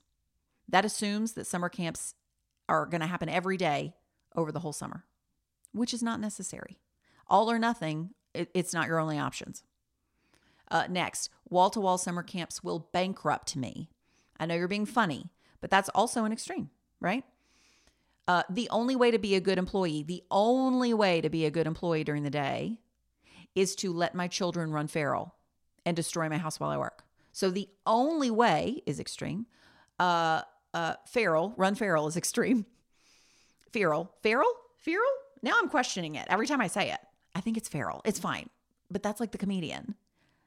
That 0.68 0.86
assumes 0.86 1.34
that 1.34 1.48
summer 1.48 1.70
camps 1.70 2.14
are 2.70 2.86
going 2.86 3.02
to 3.02 3.08
happen 3.08 3.30
every 3.30 3.58
day 3.58 3.94
over 4.36 4.52
the 4.52 4.60
whole 4.60 4.74
summer, 4.74 5.06
which 5.74 5.94
is 5.94 6.04
not 6.04 6.20
necessary. 6.20 6.80
All 7.28 7.52
or 7.52 7.60
nothing, 7.60 8.12
it, 8.34 8.50
it's 8.54 8.74
not 8.74 8.88
your 8.88 9.00
only 9.00 9.18
options. 9.18 9.64
Uh, 10.70 10.86
next, 10.90 11.30
wall 11.50 11.70
to 11.70 11.80
wall 11.80 11.98
summer 11.98 12.24
camps 12.24 12.64
will 12.64 12.90
bankrupt 12.92 13.56
me. 13.56 13.90
I 14.40 14.46
know 14.46 14.56
you're 14.56 14.68
being 14.68 14.86
funny, 14.86 15.32
but 15.62 15.70
that's 15.70 15.90
also 15.90 16.26
an 16.26 16.32
extreme, 16.32 16.70
right? 17.00 17.24
Uh, 18.28 18.44
the 18.50 18.70
only 18.70 18.96
way 18.96 19.10
to 19.10 19.18
be 19.18 19.36
a 19.36 19.40
good 19.40 19.58
employee, 19.58 20.04
the 20.04 20.24
only 20.30 20.94
way 20.94 21.22
to 21.22 21.30
be 21.30 21.46
a 21.46 21.52
good 21.52 21.66
employee 21.68 22.04
during 22.04 22.24
the 22.24 22.30
day 22.30 22.78
is 23.56 23.76
to 23.76 23.94
let 23.94 24.14
my 24.14 24.28
children 24.28 24.72
run 24.72 24.88
feral 24.88 25.34
and 25.86 25.96
destroy 25.96 26.28
my 26.28 26.38
house 26.38 26.60
while 26.60 26.70
I 26.70 26.78
work. 26.78 27.06
So 27.32 27.50
the 27.50 27.70
only 27.86 28.30
way 28.30 28.82
is 28.86 29.00
extreme. 29.00 29.46
Uh, 29.98 30.42
uh, 30.78 30.96
feral, 31.08 31.54
run 31.58 31.74
feral 31.74 32.08
is 32.08 32.16
extreme. 32.16 32.66
Feral, 33.74 34.10
feral, 34.24 34.50
feral. 34.78 35.12
Now 35.44 35.52
I'm 35.58 35.68
questioning 35.68 36.16
it 36.16 36.26
every 36.30 36.48
time 36.48 36.62
I 36.62 36.68
say 36.68 36.90
it. 36.92 37.00
I 37.36 37.42
think 37.42 37.58
it's 37.58 37.68
feral. 37.68 38.02
It's 38.06 38.18
fine, 38.18 38.50
but 38.90 39.04
that's 39.04 39.20
like 39.20 39.32
the 39.32 39.38
comedian. 39.38 39.96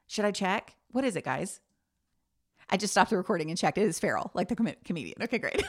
Should 0.07 0.25
I 0.25 0.31
check? 0.31 0.75
What 0.91 1.05
is 1.05 1.15
it, 1.15 1.23
guys? 1.23 1.59
I 2.67 2.77
just 2.77 2.91
stopped 2.91 3.11
the 3.11 3.17
recording 3.17 3.49
and 3.49 3.57
checked. 3.57 3.77
It 3.77 3.83
is 3.83 3.99
feral, 3.99 4.31
like 4.33 4.47
the 4.49 4.55
com- 4.55 4.73
comedian. 4.83 5.21
Okay, 5.21 5.37
great. 5.37 5.63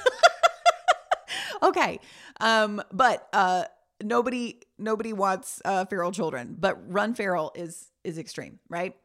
okay, 1.62 2.01
um, 2.40 2.83
but 2.90 3.29
uh, 3.35 3.64
nobody 4.03 4.61
nobody 4.79 5.12
wants 5.12 5.61
uh, 5.64 5.85
feral 5.85 6.11
children, 6.11 6.57
but 6.59 6.79
run 6.90 7.14
feral 7.14 7.53
is 7.55 7.90
is 8.03 8.16
extreme, 8.18 8.61
right? 8.70 8.96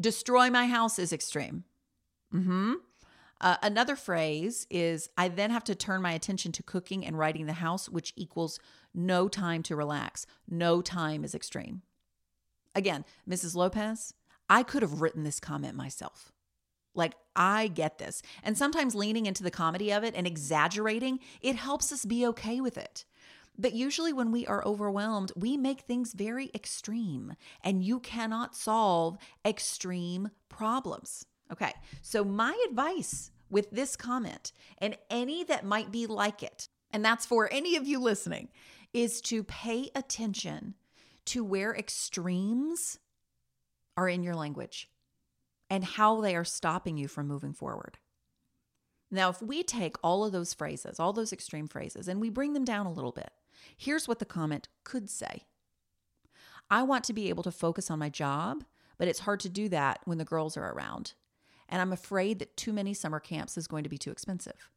Destroy 0.00 0.48
my 0.48 0.66
house 0.66 0.98
is 1.00 1.12
extreme. 1.12 1.64
Hmm. 2.30 2.74
Uh, 3.40 3.56
another 3.62 3.96
phrase 3.96 4.66
is 4.70 5.08
I 5.16 5.28
then 5.28 5.50
have 5.50 5.64
to 5.64 5.74
turn 5.74 6.02
my 6.02 6.12
attention 6.12 6.52
to 6.52 6.62
cooking 6.62 7.04
and 7.04 7.18
righting 7.18 7.46
the 7.46 7.54
house, 7.54 7.88
which 7.88 8.12
equals 8.16 8.58
no 8.94 9.28
time 9.28 9.62
to 9.64 9.76
relax. 9.76 10.26
No 10.48 10.80
time 10.80 11.24
is 11.24 11.34
extreme. 11.34 11.82
Again, 12.74 13.04
Mrs. 13.28 13.54
Lopez, 13.54 14.14
I 14.48 14.62
could 14.62 14.82
have 14.82 15.00
written 15.00 15.24
this 15.24 15.40
comment 15.40 15.74
myself. 15.74 16.32
Like, 16.94 17.14
I 17.34 17.68
get 17.68 17.98
this. 17.98 18.22
And 18.42 18.56
sometimes 18.56 18.94
leaning 18.94 19.26
into 19.26 19.42
the 19.42 19.50
comedy 19.50 19.92
of 19.92 20.04
it 20.04 20.14
and 20.14 20.26
exaggerating, 20.26 21.18
it 21.40 21.56
helps 21.56 21.92
us 21.92 22.04
be 22.04 22.26
okay 22.26 22.60
with 22.60 22.78
it. 22.78 23.04
But 23.56 23.72
usually, 23.72 24.12
when 24.12 24.32
we 24.32 24.46
are 24.46 24.66
overwhelmed, 24.66 25.32
we 25.36 25.56
make 25.56 25.82
things 25.82 26.12
very 26.12 26.50
extreme, 26.54 27.34
and 27.62 27.84
you 27.84 28.00
cannot 28.00 28.56
solve 28.56 29.16
extreme 29.44 30.30
problems. 30.48 31.24
Okay, 31.52 31.72
so 32.02 32.24
my 32.24 32.56
advice 32.68 33.30
with 33.50 33.70
this 33.70 33.96
comment 33.96 34.52
and 34.78 34.96
any 35.10 35.44
that 35.44 35.64
might 35.64 35.92
be 35.92 36.06
like 36.06 36.42
it, 36.42 36.68
and 36.90 37.04
that's 37.04 37.26
for 37.26 37.52
any 37.52 37.76
of 37.76 37.86
you 37.86 37.98
listening, 37.98 38.48
is 38.92 39.20
to 39.22 39.44
pay 39.44 39.90
attention 39.94 40.74
to 41.26 41.44
where 41.44 41.74
extremes 41.74 42.98
are 43.96 44.08
in 44.08 44.22
your 44.22 44.34
language 44.34 44.88
and 45.70 45.84
how 45.84 46.20
they 46.20 46.36
are 46.36 46.44
stopping 46.44 46.96
you 46.96 47.08
from 47.08 47.26
moving 47.26 47.52
forward. 47.52 47.98
Now, 49.10 49.30
if 49.30 49.40
we 49.40 49.62
take 49.62 49.96
all 50.02 50.24
of 50.24 50.32
those 50.32 50.54
phrases, 50.54 50.98
all 50.98 51.12
those 51.12 51.32
extreme 51.32 51.68
phrases, 51.68 52.08
and 52.08 52.20
we 52.20 52.30
bring 52.30 52.52
them 52.52 52.64
down 52.64 52.86
a 52.86 52.92
little 52.92 53.12
bit, 53.12 53.30
here's 53.76 54.08
what 54.08 54.18
the 54.18 54.24
comment 54.24 54.68
could 54.82 55.08
say 55.08 55.44
I 56.70 56.82
want 56.82 57.04
to 57.04 57.12
be 57.12 57.28
able 57.28 57.42
to 57.44 57.52
focus 57.52 57.90
on 57.90 57.98
my 57.98 58.08
job, 58.08 58.64
but 58.98 59.08
it's 59.08 59.20
hard 59.20 59.40
to 59.40 59.48
do 59.48 59.68
that 59.68 60.00
when 60.04 60.18
the 60.18 60.24
girls 60.24 60.56
are 60.56 60.72
around. 60.72 61.14
And 61.68 61.80
I'm 61.80 61.92
afraid 61.92 62.38
that 62.38 62.56
too 62.56 62.72
many 62.72 62.94
summer 62.94 63.20
camps 63.20 63.56
is 63.56 63.66
going 63.66 63.84
to 63.84 63.90
be 63.90 63.98
too 63.98 64.10
expensive. 64.10 64.70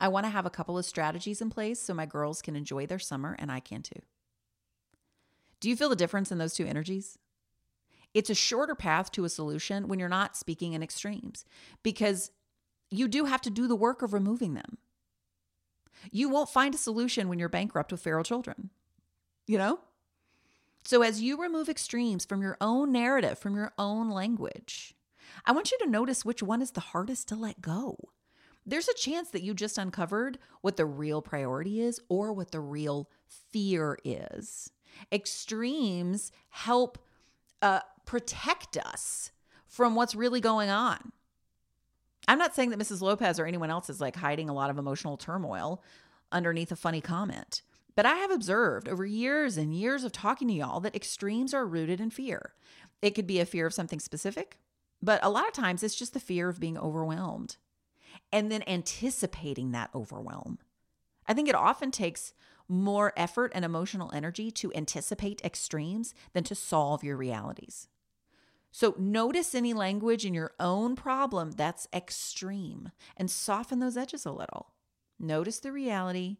I 0.00 0.08
want 0.08 0.26
to 0.26 0.30
have 0.30 0.46
a 0.46 0.50
couple 0.50 0.78
of 0.78 0.84
strategies 0.84 1.40
in 1.40 1.50
place 1.50 1.80
so 1.80 1.94
my 1.94 2.06
girls 2.06 2.42
can 2.42 2.54
enjoy 2.54 2.86
their 2.86 2.98
summer 2.98 3.34
and 3.38 3.50
I 3.50 3.60
can 3.60 3.82
too. 3.82 4.00
Do 5.60 5.68
you 5.68 5.76
feel 5.76 5.88
the 5.88 5.96
difference 5.96 6.30
in 6.30 6.38
those 6.38 6.54
two 6.54 6.66
energies? 6.66 7.18
It's 8.14 8.30
a 8.30 8.34
shorter 8.34 8.74
path 8.74 9.10
to 9.12 9.24
a 9.24 9.28
solution 9.28 9.88
when 9.88 9.98
you're 9.98 10.08
not 10.08 10.36
speaking 10.36 10.72
in 10.72 10.82
extremes 10.82 11.44
because 11.82 12.30
you 12.90 13.08
do 13.08 13.24
have 13.24 13.40
to 13.42 13.50
do 13.50 13.66
the 13.66 13.76
work 13.76 14.02
of 14.02 14.12
removing 14.12 14.54
them. 14.54 14.78
You 16.12 16.28
won't 16.28 16.48
find 16.48 16.74
a 16.74 16.78
solution 16.78 17.28
when 17.28 17.38
you're 17.38 17.48
bankrupt 17.48 17.90
with 17.90 18.00
feral 18.00 18.24
children, 18.24 18.70
you 19.46 19.58
know? 19.58 19.80
So, 20.84 21.02
as 21.02 21.20
you 21.20 21.40
remove 21.40 21.68
extremes 21.68 22.24
from 22.24 22.40
your 22.40 22.56
own 22.60 22.92
narrative, 22.92 23.38
from 23.38 23.56
your 23.56 23.72
own 23.78 24.10
language, 24.10 24.94
I 25.44 25.52
want 25.52 25.70
you 25.70 25.78
to 25.78 25.90
notice 25.90 26.24
which 26.24 26.42
one 26.42 26.62
is 26.62 26.72
the 26.72 26.80
hardest 26.80 27.28
to 27.28 27.36
let 27.36 27.60
go. 27.60 27.96
There's 28.66 28.88
a 28.88 28.94
chance 28.94 29.30
that 29.30 29.42
you 29.42 29.54
just 29.54 29.78
uncovered 29.78 30.38
what 30.60 30.76
the 30.76 30.84
real 30.84 31.22
priority 31.22 31.80
is 31.80 32.00
or 32.08 32.32
what 32.32 32.50
the 32.50 32.60
real 32.60 33.08
fear 33.26 33.98
is. 34.04 34.70
Extremes 35.10 36.32
help 36.50 36.98
uh, 37.62 37.80
protect 38.04 38.76
us 38.76 39.32
from 39.66 39.94
what's 39.94 40.14
really 40.14 40.40
going 40.40 40.70
on. 40.70 41.12
I'm 42.26 42.38
not 42.38 42.54
saying 42.54 42.70
that 42.70 42.78
Mrs. 42.78 43.00
Lopez 43.00 43.40
or 43.40 43.46
anyone 43.46 43.70
else 43.70 43.88
is 43.88 44.00
like 44.00 44.16
hiding 44.16 44.50
a 44.50 44.54
lot 44.54 44.68
of 44.68 44.78
emotional 44.78 45.16
turmoil 45.16 45.82
underneath 46.30 46.70
a 46.70 46.76
funny 46.76 47.00
comment. 47.00 47.62
But 47.96 48.06
I 48.06 48.16
have 48.16 48.30
observed 48.30 48.88
over 48.88 49.04
years 49.04 49.56
and 49.56 49.74
years 49.74 50.04
of 50.04 50.12
talking 50.12 50.46
to 50.48 50.54
y'all 50.54 50.80
that 50.80 50.94
extremes 50.94 51.54
are 51.54 51.66
rooted 51.66 52.00
in 52.00 52.10
fear. 52.10 52.52
It 53.00 53.10
could 53.10 53.26
be 53.26 53.40
a 53.40 53.46
fear 53.46 53.66
of 53.66 53.74
something 53.74 53.98
specific, 53.98 54.58
but 55.02 55.22
a 55.22 55.30
lot 55.30 55.46
of 55.46 55.52
times 55.52 55.82
it's 55.82 55.94
just 55.94 56.14
the 56.14 56.20
fear 56.20 56.48
of 56.48 56.60
being 56.60 56.78
overwhelmed 56.78 57.56
and 58.32 58.50
then 58.50 58.62
anticipating 58.66 59.72
that 59.72 59.90
overwhelm. 59.94 60.58
I 61.26 61.34
think 61.34 61.48
it 61.48 61.54
often 61.54 61.90
takes 61.90 62.32
more 62.68 63.12
effort 63.16 63.52
and 63.54 63.64
emotional 63.64 64.10
energy 64.12 64.50
to 64.50 64.72
anticipate 64.74 65.44
extremes 65.44 66.14
than 66.32 66.44
to 66.44 66.54
solve 66.54 67.04
your 67.04 67.16
realities. 67.16 67.88
So 68.70 68.94
notice 68.98 69.54
any 69.54 69.72
language 69.72 70.26
in 70.26 70.34
your 70.34 70.52
own 70.60 70.94
problem 70.94 71.52
that's 71.52 71.88
extreme 71.92 72.90
and 73.16 73.30
soften 73.30 73.78
those 73.78 73.96
edges 73.96 74.26
a 74.26 74.30
little. 74.30 74.72
Notice 75.18 75.58
the 75.58 75.72
reality 75.72 76.36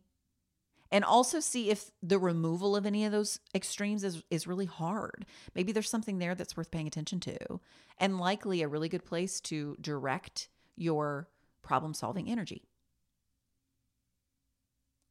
and 0.90 1.04
also 1.04 1.40
see 1.40 1.70
if 1.70 1.90
the 2.02 2.18
removal 2.18 2.74
of 2.74 2.86
any 2.86 3.04
of 3.04 3.12
those 3.12 3.40
extremes 3.54 4.04
is, 4.04 4.22
is 4.30 4.46
really 4.46 4.66
hard. 4.66 5.26
Maybe 5.54 5.72
there's 5.72 5.90
something 5.90 6.18
there 6.18 6.34
that's 6.34 6.56
worth 6.56 6.70
paying 6.70 6.86
attention 6.86 7.20
to, 7.20 7.60
and 7.98 8.18
likely 8.18 8.62
a 8.62 8.68
really 8.68 8.88
good 8.88 9.04
place 9.04 9.40
to 9.42 9.76
direct 9.80 10.48
your 10.76 11.28
problem 11.62 11.94
solving 11.94 12.30
energy. 12.30 12.62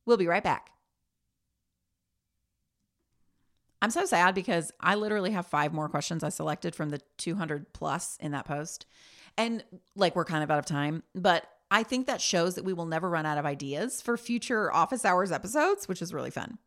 We'll 0.06 0.18
be 0.18 0.28
right 0.28 0.44
back. 0.44 0.72
I'm 3.82 3.92
so 3.92 4.06
sad 4.06 4.34
because 4.34 4.72
I 4.80 4.96
literally 4.96 5.32
have 5.32 5.46
five 5.46 5.74
more 5.74 5.90
questions 5.90 6.24
I 6.24 6.30
selected 6.30 6.74
from 6.74 6.90
the 6.90 7.00
200 7.18 7.74
plus 7.74 8.18
in 8.20 8.32
that 8.32 8.46
post. 8.46 8.88
And 9.38 9.64
like 9.96 10.16
we're 10.16 10.26
kind 10.26 10.44
of 10.44 10.50
out 10.50 10.58
of 10.58 10.66
time, 10.66 11.04
but 11.14 11.48
I 11.70 11.84
think 11.84 12.08
that 12.08 12.22
shows 12.22 12.56
that 12.56 12.64
we 12.64 12.74
will 12.74 12.86
never 12.86 13.10
run 13.10 13.26
out 13.26 13.38
of 13.38 13.46
ideas 13.46 14.02
for 14.02 14.18
future 14.18 14.74
office 14.74 15.04
hours 15.04 15.32
episodes, 15.32 15.88
which 15.88 16.02
is 16.02 16.14
really 16.14 16.32
fun. 16.32 16.58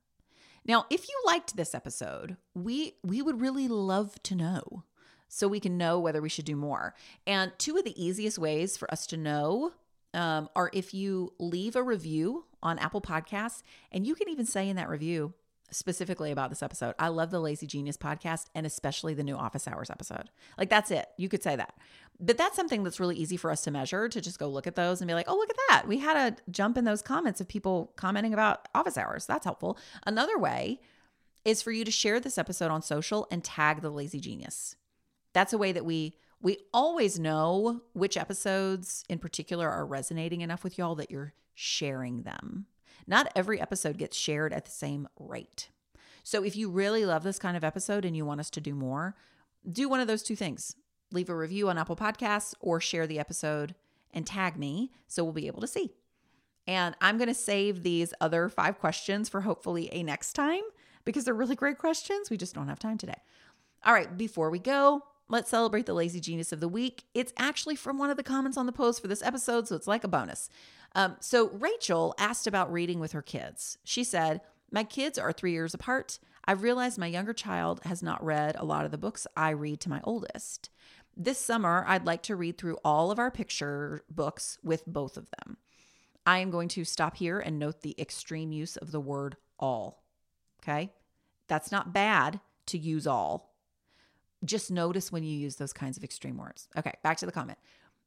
Now, 0.66 0.86
if 0.90 1.08
you 1.08 1.14
liked 1.26 1.56
this 1.56 1.74
episode, 1.74 2.36
we 2.54 2.94
we 3.02 3.22
would 3.22 3.40
really 3.40 3.66
love 3.66 4.22
to 4.24 4.34
know 4.34 4.84
so 5.28 5.48
we 5.48 5.60
can 5.60 5.78
know 5.78 5.98
whether 5.98 6.20
we 6.20 6.28
should 6.28 6.44
do 6.44 6.56
more. 6.56 6.94
And 7.26 7.52
two 7.56 7.76
of 7.76 7.84
the 7.84 8.02
easiest 8.02 8.38
ways 8.38 8.76
for 8.76 8.90
us 8.90 9.06
to 9.06 9.16
know 9.16 9.72
um, 10.12 10.50
are 10.56 10.70
if 10.74 10.92
you 10.92 11.32
leave 11.38 11.76
a 11.76 11.82
review 11.82 12.44
on 12.62 12.78
Apple 12.78 13.00
Podcasts, 13.00 13.62
and 13.92 14.06
you 14.06 14.14
can 14.14 14.28
even 14.28 14.44
say 14.44 14.68
in 14.68 14.76
that 14.76 14.88
review, 14.88 15.32
specifically 15.70 16.30
about 16.30 16.50
this 16.50 16.62
episode. 16.62 16.94
I 16.98 17.08
love 17.08 17.30
the 17.30 17.40
Lazy 17.40 17.66
Genius 17.66 17.96
podcast 17.96 18.46
and 18.54 18.66
especially 18.66 19.14
the 19.14 19.24
new 19.24 19.36
office 19.36 19.68
hours 19.68 19.90
episode. 19.90 20.30
Like 20.58 20.70
that's 20.70 20.90
it. 20.90 21.06
You 21.16 21.28
could 21.28 21.42
say 21.42 21.56
that. 21.56 21.74
But 22.18 22.36
that's 22.36 22.56
something 22.56 22.82
that's 22.82 23.00
really 23.00 23.16
easy 23.16 23.36
for 23.36 23.50
us 23.50 23.62
to 23.62 23.70
measure 23.70 24.08
to 24.08 24.20
just 24.20 24.38
go 24.38 24.48
look 24.48 24.66
at 24.66 24.76
those 24.76 25.00
and 25.00 25.08
be 25.08 25.14
like, 25.14 25.28
oh, 25.28 25.36
look 25.36 25.48
at 25.50 25.56
that. 25.68 25.88
We 25.88 25.98
had 25.98 26.16
a 26.16 26.50
jump 26.50 26.76
in 26.76 26.84
those 26.84 27.00
comments 27.00 27.40
of 27.40 27.48
people 27.48 27.92
commenting 27.96 28.34
about 28.34 28.68
office 28.74 28.98
hours. 28.98 29.26
That's 29.26 29.44
helpful. 29.44 29.78
Another 30.06 30.38
way 30.38 30.80
is 31.44 31.62
for 31.62 31.72
you 31.72 31.84
to 31.84 31.90
share 31.90 32.20
this 32.20 32.36
episode 32.36 32.70
on 32.70 32.82
social 32.82 33.26
and 33.30 33.42
tag 33.42 33.80
the 33.80 33.90
Lazy 33.90 34.20
Genius. 34.20 34.76
That's 35.32 35.52
a 35.52 35.58
way 35.58 35.72
that 35.72 35.84
we 35.84 36.16
we 36.42 36.58
always 36.72 37.18
know 37.18 37.82
which 37.92 38.16
episodes 38.16 39.04
in 39.08 39.18
particular 39.18 39.68
are 39.68 39.84
resonating 39.84 40.40
enough 40.40 40.64
with 40.64 40.78
y'all 40.78 40.94
that 40.94 41.10
you're 41.10 41.34
sharing 41.54 42.22
them. 42.22 42.66
Not 43.06 43.32
every 43.34 43.60
episode 43.60 43.98
gets 43.98 44.16
shared 44.16 44.52
at 44.52 44.64
the 44.64 44.70
same 44.70 45.08
rate. 45.18 45.70
So 46.22 46.44
if 46.44 46.56
you 46.56 46.70
really 46.70 47.04
love 47.04 47.22
this 47.22 47.38
kind 47.38 47.56
of 47.56 47.64
episode 47.64 48.04
and 48.04 48.16
you 48.16 48.24
want 48.24 48.40
us 48.40 48.50
to 48.50 48.60
do 48.60 48.74
more, 48.74 49.16
do 49.70 49.88
one 49.88 50.00
of 50.00 50.06
those 50.06 50.22
two 50.22 50.36
things. 50.36 50.74
Leave 51.12 51.28
a 51.28 51.36
review 51.36 51.68
on 51.68 51.78
Apple 51.78 51.96
Podcasts 51.96 52.54
or 52.60 52.80
share 52.80 53.06
the 53.06 53.18
episode 53.18 53.74
and 54.12 54.26
tag 54.26 54.56
me 54.56 54.92
so 55.08 55.24
we'll 55.24 55.32
be 55.32 55.46
able 55.46 55.60
to 55.60 55.66
see. 55.66 55.92
And 56.66 56.94
I'm 57.00 57.16
going 57.18 57.28
to 57.28 57.34
save 57.34 57.82
these 57.82 58.14
other 58.20 58.48
five 58.48 58.78
questions 58.78 59.28
for 59.28 59.40
hopefully 59.40 59.88
a 59.92 60.02
next 60.02 60.34
time 60.34 60.62
because 61.04 61.24
they're 61.24 61.34
really 61.34 61.56
great 61.56 61.78
questions. 61.78 62.30
We 62.30 62.36
just 62.36 62.54
don't 62.54 62.68
have 62.68 62.78
time 62.78 62.98
today. 62.98 63.20
All 63.84 63.94
right, 63.94 64.16
before 64.16 64.50
we 64.50 64.58
go, 64.58 65.02
let's 65.28 65.50
celebrate 65.50 65.86
the 65.86 65.94
lazy 65.94 66.20
genius 66.20 66.52
of 66.52 66.60
the 66.60 66.68
week. 66.68 67.04
It's 67.14 67.32
actually 67.38 67.76
from 67.76 67.98
one 67.98 68.10
of 68.10 68.16
the 68.16 68.22
comments 68.22 68.58
on 68.58 68.66
the 68.66 68.72
post 68.72 69.00
for 69.00 69.08
this 69.08 69.22
episode, 69.22 69.66
so 69.66 69.74
it's 69.74 69.86
like 69.86 70.04
a 70.04 70.08
bonus. 70.08 70.50
Um, 70.94 71.16
so 71.20 71.50
Rachel 71.50 72.14
asked 72.18 72.46
about 72.46 72.72
reading 72.72 73.00
with 73.00 73.12
her 73.12 73.22
kids. 73.22 73.78
She 73.84 74.04
said, 74.04 74.40
My 74.70 74.84
kids 74.84 75.18
are 75.18 75.32
three 75.32 75.52
years 75.52 75.74
apart. 75.74 76.18
I've 76.44 76.62
realized 76.62 76.98
my 76.98 77.06
younger 77.06 77.32
child 77.32 77.80
has 77.84 78.02
not 78.02 78.24
read 78.24 78.56
a 78.56 78.64
lot 78.64 78.84
of 78.84 78.90
the 78.90 78.98
books 78.98 79.26
I 79.36 79.50
read 79.50 79.80
to 79.80 79.90
my 79.90 80.00
oldest. 80.04 80.70
This 81.16 81.38
summer, 81.38 81.84
I'd 81.86 82.06
like 82.06 82.22
to 82.24 82.36
read 82.36 82.56
through 82.58 82.78
all 82.84 83.10
of 83.10 83.18
our 83.18 83.30
picture 83.30 84.02
books 84.10 84.58
with 84.62 84.86
both 84.86 85.16
of 85.16 85.28
them. 85.30 85.58
I 86.26 86.38
am 86.38 86.50
going 86.50 86.68
to 86.68 86.84
stop 86.84 87.16
here 87.16 87.38
and 87.38 87.58
note 87.58 87.82
the 87.82 87.94
extreme 87.98 88.52
use 88.52 88.76
of 88.76 88.90
the 88.90 89.00
word 89.00 89.36
all. 89.58 90.02
Okay? 90.62 90.92
That's 91.46 91.72
not 91.72 91.92
bad 91.92 92.40
to 92.66 92.78
use 92.78 93.06
all. 93.06 93.52
Just 94.44 94.70
notice 94.70 95.12
when 95.12 95.24
you 95.24 95.36
use 95.36 95.56
those 95.56 95.72
kinds 95.72 95.96
of 95.96 96.04
extreme 96.04 96.38
words. 96.38 96.68
Okay, 96.76 96.94
back 97.02 97.18
to 97.18 97.26
the 97.26 97.32
comment 97.32 97.58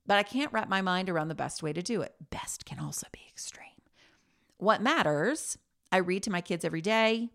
but 0.05 0.17
I 0.17 0.23
can't 0.23 0.51
wrap 0.51 0.69
my 0.69 0.81
mind 0.81 1.09
around 1.09 1.27
the 1.27 1.35
best 1.35 1.63
way 1.63 1.73
to 1.73 1.81
do 1.81 2.01
it. 2.01 2.15
Best 2.29 2.65
can 2.65 2.79
also 2.79 3.07
be 3.11 3.21
extreme. 3.29 3.67
What 4.57 4.81
matters, 4.81 5.57
I 5.91 5.97
read 5.97 6.23
to 6.23 6.31
my 6.31 6.41
kids 6.41 6.65
every 6.65 6.81
day. 6.81 7.29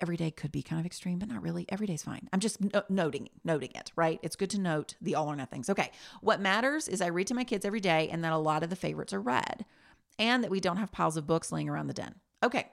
Every 0.00 0.16
day 0.16 0.30
could 0.30 0.50
be 0.50 0.62
kind 0.62 0.80
of 0.80 0.86
extreme, 0.86 1.18
but 1.18 1.28
not 1.28 1.42
really. 1.42 1.64
Every 1.68 1.86
day's 1.86 2.02
fine. 2.02 2.28
I'm 2.32 2.40
just 2.40 2.60
no- 2.60 2.82
noting 2.88 3.28
noting 3.44 3.70
it, 3.74 3.92
right? 3.94 4.18
It's 4.22 4.34
good 4.36 4.50
to 4.50 4.60
note 4.60 4.96
the 5.00 5.14
all 5.14 5.28
or 5.28 5.36
nothings. 5.36 5.70
Okay. 5.70 5.92
What 6.20 6.40
matters 6.40 6.88
is 6.88 7.00
I 7.00 7.06
read 7.06 7.28
to 7.28 7.34
my 7.34 7.44
kids 7.44 7.64
every 7.64 7.78
day 7.80 8.08
and 8.08 8.24
that 8.24 8.32
a 8.32 8.38
lot 8.38 8.62
of 8.64 8.70
the 8.70 8.76
favorites 8.76 9.12
are 9.12 9.20
read 9.20 9.64
and 10.18 10.42
that 10.42 10.50
we 10.50 10.60
don't 10.60 10.78
have 10.78 10.90
piles 10.90 11.16
of 11.16 11.26
books 11.26 11.52
laying 11.52 11.68
around 11.68 11.86
the 11.86 11.94
den. 11.94 12.16
Okay. 12.42 12.68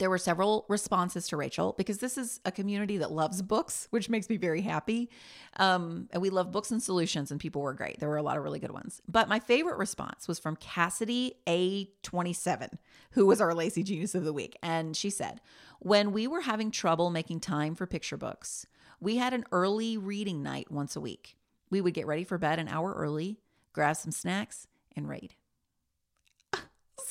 There 0.00 0.08
were 0.08 0.16
several 0.16 0.64
responses 0.70 1.28
to 1.28 1.36
Rachel 1.36 1.74
because 1.76 1.98
this 1.98 2.16
is 2.16 2.40
a 2.46 2.50
community 2.50 2.96
that 2.96 3.12
loves 3.12 3.42
books, 3.42 3.86
which 3.90 4.08
makes 4.08 4.30
me 4.30 4.38
very 4.38 4.62
happy. 4.62 5.10
Um, 5.58 6.08
and 6.10 6.22
we 6.22 6.30
love 6.30 6.50
books 6.50 6.70
and 6.70 6.82
solutions, 6.82 7.30
and 7.30 7.38
people 7.38 7.60
were 7.60 7.74
great. 7.74 8.00
There 8.00 8.08
were 8.08 8.16
a 8.16 8.22
lot 8.22 8.38
of 8.38 8.42
really 8.42 8.60
good 8.60 8.70
ones. 8.70 9.02
But 9.06 9.28
my 9.28 9.38
favorite 9.38 9.76
response 9.76 10.26
was 10.26 10.38
from 10.38 10.56
Cassidy 10.56 11.34
A27, 11.46 12.78
who 13.10 13.26
was 13.26 13.42
our 13.42 13.54
Lazy 13.54 13.82
Genius 13.82 14.14
of 14.14 14.24
the 14.24 14.32
Week. 14.32 14.56
And 14.62 14.96
she 14.96 15.10
said, 15.10 15.42
When 15.80 16.12
we 16.12 16.26
were 16.26 16.40
having 16.40 16.70
trouble 16.70 17.10
making 17.10 17.40
time 17.40 17.74
for 17.74 17.86
picture 17.86 18.16
books, 18.16 18.64
we 19.00 19.16
had 19.16 19.34
an 19.34 19.44
early 19.52 19.98
reading 19.98 20.42
night 20.42 20.70
once 20.70 20.96
a 20.96 21.00
week. 21.00 21.36
We 21.68 21.82
would 21.82 21.92
get 21.92 22.06
ready 22.06 22.24
for 22.24 22.38
bed 22.38 22.58
an 22.58 22.68
hour 22.68 22.94
early, 22.94 23.38
grab 23.74 23.96
some 23.96 24.12
snacks, 24.12 24.66
and 24.96 25.10
read 25.10 25.34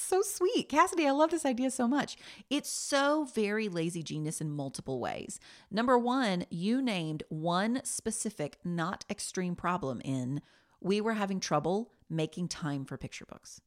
so 0.09 0.21
sweet. 0.21 0.67
Cassidy, 0.67 1.07
I 1.07 1.11
love 1.11 1.29
this 1.29 1.45
idea 1.45 1.71
so 1.71 1.87
much. 1.87 2.17
It's 2.49 2.69
so 2.69 3.27
very 3.33 3.69
lazy 3.69 4.03
genius 4.03 4.41
in 4.41 4.51
multiple 4.51 4.99
ways. 4.99 5.39
Number 5.69 5.97
one, 5.97 6.45
you 6.49 6.81
named 6.81 7.23
one 7.29 7.81
specific, 7.83 8.57
not 8.63 9.05
extreme 9.09 9.55
problem 9.55 10.01
in 10.03 10.41
we 10.81 11.01
were 11.01 11.13
having 11.13 11.39
trouble 11.39 11.91
making 12.09 12.47
time 12.47 12.85
for 12.85 12.97
picture 12.97 13.25
books, 13.25 13.61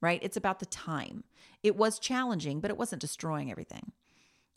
right? 0.00 0.20
It's 0.22 0.36
about 0.36 0.60
the 0.60 0.66
time. 0.66 1.24
It 1.62 1.76
was 1.76 1.98
challenging, 1.98 2.60
but 2.60 2.70
it 2.70 2.76
wasn't 2.76 3.00
destroying 3.00 3.50
everything. 3.50 3.92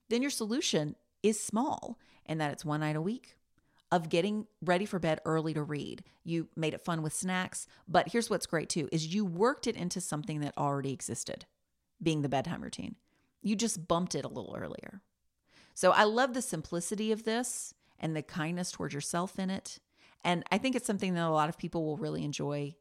Then 0.09 0.21
your 0.21 0.31
solution 0.31 0.95
is 1.23 1.39
small, 1.39 1.97
and 2.25 2.39
that 2.41 2.51
it's 2.51 2.65
one 2.65 2.81
night 2.81 2.95
a 2.95 3.01
week 3.01 3.35
of 3.93 4.09
getting 4.09 4.47
ready 4.59 4.87
for 4.87 4.97
bed 4.97 5.21
early 5.23 5.53
to 5.53 5.61
read. 5.61 6.03
You 6.23 6.47
made 6.55 6.73
it 6.73 6.83
fun 6.83 7.03
with 7.03 7.13
snacks, 7.13 7.67
but 7.87 8.09
here's 8.09 8.27
what's 8.27 8.47
great 8.47 8.67
too 8.67 8.89
is 8.91 9.13
you 9.13 9.23
worked 9.23 9.67
it 9.67 9.75
into 9.75 10.01
something 10.01 10.39
that 10.39 10.57
already 10.57 10.91
existed, 10.91 11.45
being 12.01 12.23
the 12.23 12.29
bedtime 12.29 12.63
routine. 12.63 12.95
You 13.43 13.55
just 13.55 13.87
bumped 13.87 14.15
it 14.15 14.25
a 14.25 14.29
little 14.29 14.55
earlier. 14.57 15.01
So 15.75 15.91
I 15.91 16.05
love 16.05 16.33
the 16.33 16.41
simplicity 16.41 17.11
of 17.11 17.23
this 17.23 17.75
and 17.99 18.15
the 18.15 18.23
kindness 18.23 18.71
towards 18.71 18.95
yourself 18.95 19.37
in 19.37 19.51
it. 19.51 19.77
And 20.23 20.43
I 20.51 20.57
think 20.57 20.75
it's 20.75 20.87
something 20.87 21.13
that 21.13 21.27
a 21.27 21.29
lot 21.29 21.49
of 21.49 21.57
people 21.59 21.85
will 21.85 21.97
really 21.97 22.23
enjoy 22.23 22.73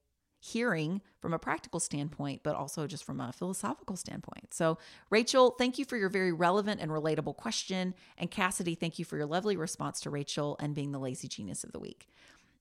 hearing 0.44 1.00
from 1.20 1.33
a 1.33 1.38
practical 1.38 1.78
standpoint, 1.78 2.40
but 2.42 2.57
also 2.57 2.88
just 2.88 3.05
from 3.05 3.20
a 3.20 3.33
philosophical 3.33 3.94
standpoint. 3.94 4.52
So, 4.52 4.76
Rachel, 5.09 5.52
thank 5.52 5.78
you 5.78 5.85
for 5.85 5.96
your 5.96 6.09
very 6.09 6.33
relevant 6.33 6.81
and 6.81 6.90
relatable 6.90 7.37
question. 7.37 7.94
And 8.18 8.28
Cassidy, 8.28 8.74
thank 8.74 8.98
you 8.98 9.05
for 9.05 9.16
your 9.16 9.26
lovely 9.26 9.57
response 9.57 10.00
to 10.00 10.11
Rachel 10.11 10.57
and 10.59 10.74
being 10.74 10.90
the 10.90 10.98
lazy 10.98 11.28
genius 11.28 11.62
of 11.62 11.70
the 11.70 11.78
week. 11.78 12.09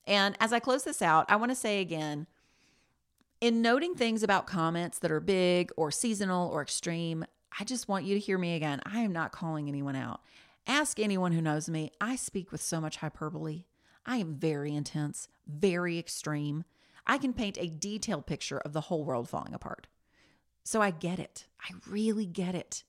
And 0.05 0.37
as 0.39 0.53
I 0.53 0.59
close 0.59 0.83
this 0.83 1.01
out, 1.01 1.25
I 1.27 1.37
want 1.37 1.49
to 1.49 1.55
say 1.55 1.81
again, 1.81 2.27
in 3.41 3.63
noting 3.63 3.95
things 3.95 4.21
about 4.21 4.45
comments 4.45 4.99
that 4.99 5.09
are 5.09 5.19
big 5.19 5.71
or 5.75 5.89
seasonal 5.89 6.49
or 6.49 6.61
extreme, 6.61 7.25
I 7.59 7.63
just 7.63 7.87
want 7.87 8.05
you 8.05 8.13
to 8.13 8.19
hear 8.19 8.37
me 8.37 8.55
again. 8.55 8.79
I 8.85 8.99
am 8.99 9.11
not 9.11 9.31
calling 9.31 9.67
anyone 9.67 9.95
out. 9.95 10.21
Ask 10.67 10.99
anyone 10.99 11.31
who 11.31 11.41
knows 11.41 11.67
me. 11.67 11.91
I 11.99 12.15
speak 12.15 12.51
with 12.51 12.61
so 12.61 12.79
much 12.79 12.97
hyperbole. 12.97 13.63
I 14.05 14.17
am 14.17 14.35
very 14.35 14.75
intense, 14.75 15.27
very 15.47 15.97
extreme. 15.97 16.63
I 17.05 17.17
can 17.17 17.33
paint 17.33 17.57
a 17.59 17.67
detailed 17.67 18.25
picture 18.25 18.59
of 18.59 18.73
the 18.73 18.81
whole 18.81 19.03
world 19.03 19.29
falling 19.29 19.53
apart. 19.53 19.87
So 20.63 20.81
I 20.81 20.91
get 20.91 21.19
it. 21.19 21.47
I 21.61 21.73
really 21.89 22.25
get 22.25 22.55
it. 22.55 22.83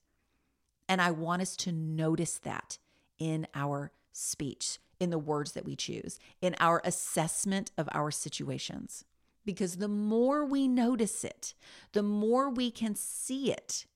And 0.88 1.01
I 1.01 1.11
want 1.11 1.42
us 1.42 1.57
to 1.59 1.72
notice 1.72 2.38
that 2.38 2.79
in 3.18 3.46
our 3.55 3.92
speech, 4.12 4.79
in 5.01 5.11
the 5.11 5.18
words 5.18 5.53
that 5.53 5.64
we 5.64 5.77
choose, 5.77 6.18
in 6.40 6.55
our 6.61 6.83
assessment 6.85 7.70
of 7.79 7.88
our 7.92 8.11
situations. 8.11 9.05
Because 9.44 9.77
the 9.77 9.88
more 9.88 10.45
we 10.45 10.68
notice 10.68 11.24
it, 11.24 11.55
the 11.93 12.03
more 12.03 12.51
we 12.51 12.70
can 12.70 12.95
see 12.95 13.51
it 13.51 13.86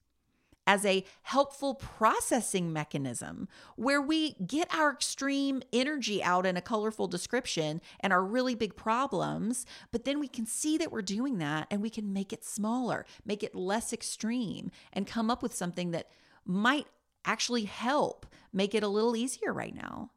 as 0.67 0.85
a 0.85 1.05
helpful 1.23 1.73
processing 1.73 2.71
mechanism 2.73 3.47
where 3.77 4.01
we 4.01 4.33
get 4.45 4.71
our 4.75 4.91
extreme 4.91 5.63
energy 5.71 6.21
out 6.21 6.45
in 6.45 6.57
a 6.57 6.61
colorful 6.61 7.07
description 7.07 7.81
and 8.01 8.11
our 8.11 8.23
really 8.23 8.53
big 8.53 8.75
problems, 8.75 9.65
but 9.91 10.03
then 10.03 10.19
we 10.19 10.27
can 10.27 10.45
see 10.45 10.77
that 10.77 10.91
we're 10.91 11.01
doing 11.01 11.37
that 11.37 11.65
and 11.71 11.81
we 11.81 11.89
can 11.89 12.11
make 12.11 12.33
it 12.33 12.43
smaller, 12.43 13.05
make 13.25 13.41
it 13.41 13.55
less 13.55 13.93
extreme, 13.93 14.69
and 14.91 15.07
come 15.07 15.31
up 15.31 15.41
with 15.41 15.55
something 15.55 15.91
that 15.91 16.11
might 16.45 16.87
actually 17.23 17.63
help 17.63 18.25
make 18.51 18.75
it 18.75 18.83
a 18.83 18.87
little 18.87 19.15
easier 19.15 19.53
right 19.53 19.73
now. 19.73 20.11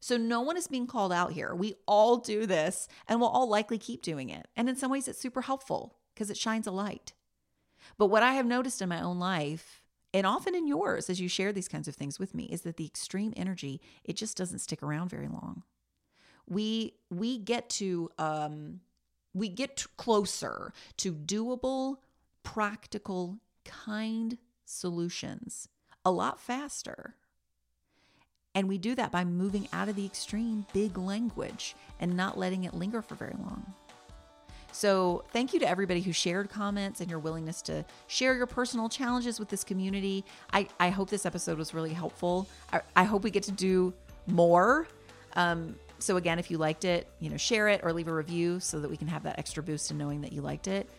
So, 0.00 0.18
no 0.18 0.42
one 0.42 0.58
is 0.58 0.66
being 0.66 0.86
called 0.86 1.14
out 1.14 1.32
here. 1.32 1.54
We 1.54 1.76
all 1.86 2.18
do 2.18 2.44
this 2.44 2.88
and 3.08 3.20
we'll 3.20 3.30
all 3.30 3.48
likely 3.48 3.78
keep 3.78 4.02
doing 4.02 4.28
it. 4.28 4.48
And 4.54 4.68
in 4.68 4.76
some 4.76 4.90
ways, 4.90 5.08
it's 5.08 5.18
super 5.18 5.40
helpful 5.40 5.96
because 6.12 6.28
it 6.28 6.36
shines 6.36 6.66
a 6.66 6.70
light. 6.70 7.14
But 7.96 8.06
what 8.08 8.22
I 8.22 8.34
have 8.34 8.46
noticed 8.46 8.82
in 8.82 8.88
my 8.88 9.00
own 9.00 9.18
life, 9.18 9.80
and 10.14 10.26
often 10.26 10.54
in 10.54 10.66
yours 10.68 11.10
as 11.10 11.20
you 11.20 11.28
share 11.28 11.52
these 11.52 11.68
kinds 11.68 11.88
of 11.88 11.96
things 11.96 12.20
with 12.20 12.34
me, 12.34 12.44
is 12.44 12.62
that 12.62 12.76
the 12.76 12.86
extreme 12.86 13.34
energy, 13.36 13.82
it 14.04 14.16
just 14.16 14.36
doesn't 14.36 14.60
stick 14.60 14.82
around 14.82 15.10
very 15.10 15.28
long. 15.28 15.64
We 16.48 16.94
we 17.10 17.38
get 17.38 17.68
to 17.70 18.10
um 18.16 18.80
we 19.34 19.48
get 19.48 19.84
closer 19.96 20.72
to 20.98 21.12
doable, 21.12 21.96
practical, 22.44 23.40
kind 23.64 24.38
solutions 24.64 25.68
a 26.04 26.12
lot 26.12 26.40
faster. 26.40 27.16
And 28.54 28.68
we 28.68 28.78
do 28.78 28.94
that 28.94 29.10
by 29.10 29.24
moving 29.24 29.68
out 29.72 29.88
of 29.88 29.96
the 29.96 30.06
extreme 30.06 30.64
big 30.72 30.96
language 30.96 31.74
and 31.98 32.16
not 32.16 32.38
letting 32.38 32.64
it 32.64 32.74
linger 32.74 33.02
for 33.02 33.16
very 33.16 33.34
long. 33.36 33.74
So, 34.74 35.22
thank 35.32 35.54
you 35.54 35.60
to 35.60 35.68
everybody 35.68 36.00
who 36.00 36.10
shared 36.12 36.50
comments 36.50 37.00
and 37.00 37.08
your 37.08 37.20
willingness 37.20 37.62
to 37.62 37.84
share 38.08 38.34
your 38.34 38.46
personal 38.46 38.88
challenges 38.88 39.38
with 39.38 39.48
this 39.48 39.62
community. 39.62 40.24
I, 40.52 40.66
I 40.80 40.90
hope 40.90 41.08
this 41.08 41.24
episode 41.24 41.58
was 41.58 41.72
really 41.72 41.92
helpful. 41.92 42.48
I, 42.72 42.80
I 42.96 43.04
hope 43.04 43.22
we 43.22 43.30
get 43.30 43.44
to 43.44 43.52
do 43.52 43.94
more. 44.26 44.88
Um, 45.36 45.76
so, 46.00 46.16
again, 46.16 46.40
if 46.40 46.50
you 46.50 46.58
liked 46.58 46.84
it, 46.84 47.06
you 47.20 47.30
know, 47.30 47.36
share 47.36 47.68
it 47.68 47.82
or 47.84 47.92
leave 47.92 48.08
a 48.08 48.12
review 48.12 48.58
so 48.58 48.80
that 48.80 48.90
we 48.90 48.96
can 48.96 49.06
have 49.06 49.22
that 49.22 49.38
extra 49.38 49.62
boost 49.62 49.92
in 49.92 49.96
knowing 49.96 50.22
that 50.22 50.32
you 50.32 50.42
liked 50.42 50.66
it. 50.66 50.90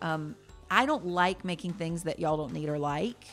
Um, 0.00 0.36
I 0.70 0.86
don't 0.86 1.04
like 1.04 1.44
making 1.44 1.72
things 1.72 2.04
that 2.04 2.20
y'all 2.20 2.36
don't 2.36 2.52
need 2.52 2.68
or 2.68 2.78
like. 2.78 3.26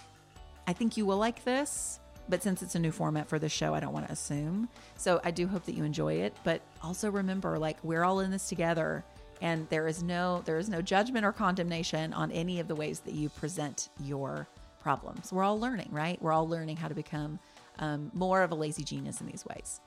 I 0.66 0.74
think 0.74 0.98
you 0.98 1.06
will 1.06 1.18
like 1.18 1.44
this, 1.44 2.00
but 2.28 2.42
since 2.42 2.64
it's 2.64 2.74
a 2.74 2.80
new 2.80 2.92
format 2.92 3.30
for 3.30 3.38
the 3.38 3.50
show, 3.50 3.76
I 3.76 3.80
don't 3.80 3.94
want 3.94 4.08
to 4.08 4.14
assume. 4.14 4.68
So, 4.98 5.22
I 5.24 5.30
do 5.30 5.46
hope 5.46 5.66
that 5.66 5.76
you 5.76 5.84
enjoy 5.84 6.16
it. 6.16 6.36
But 6.44 6.62
also 6.82 7.12
remember, 7.12 7.60
like, 7.60 7.78
we're 7.84 8.04
all 8.04 8.22
in 8.22 8.32
this 8.32 8.50
together 8.50 9.06
and 9.42 9.68
there 9.70 9.88
is 9.88 10.04
no 10.04 10.42
there 10.46 10.58
is 10.58 10.70
no 10.70 10.82
judgment 10.82 11.26
or 11.26 11.32
condemnation 11.32 12.14
on 12.14 12.32
any 12.32 12.60
of 12.60 12.68
the 12.68 12.76
ways 12.76 13.00
that 13.02 13.14
you 13.14 13.30
present 13.30 13.90
your 14.04 14.48
problems. 14.82 15.32
We're 15.32 15.44
all 15.44 15.60
learning 15.60 15.90
right? 15.92 16.22
We're 16.22 16.34
all 16.34 16.48
learning 16.48 16.78
how 16.78 16.88
to 16.88 16.96
become 16.96 17.40
um, 17.80 18.12
more 18.14 18.44
of 18.44 18.52
a 18.52 18.56
lazy 18.56 18.84
genius 18.84 19.22
in 19.22 19.28
these 19.28 19.46
ways. 19.46 19.82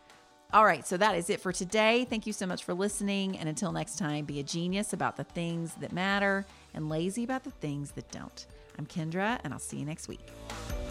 All 0.53 0.65
right 0.65 0.87
so 0.87 0.97
that 0.97 1.17
is 1.17 1.31
it 1.31 1.41
for 1.41 1.53
today. 1.53 2.05
Thank 2.09 2.27
you 2.27 2.33
so 2.33 2.47
much 2.47 2.65
for 2.65 2.75
listening. 2.75 3.39
And 3.39 3.49
until 3.49 3.73
next 3.73 3.99
time 3.99 4.25
be 4.25 4.41
a 4.41 4.45
genius 4.45 4.93
about 4.93 5.17
the 5.17 5.25
things 5.25 5.75
that 5.81 5.93
matter 5.93 6.45
and 6.75 6.89
lazy 6.89 7.25
about 7.25 7.45
the 7.45 7.51
things 7.51 7.93
that 7.93 8.11
don't. 8.11 8.47
I'm 8.79 8.87
kendra 8.87 9.39
and 9.45 9.53
i'll 9.53 9.61
see 9.61 9.79
you 9.79 9.85
next 9.85 10.09
week 10.09 10.84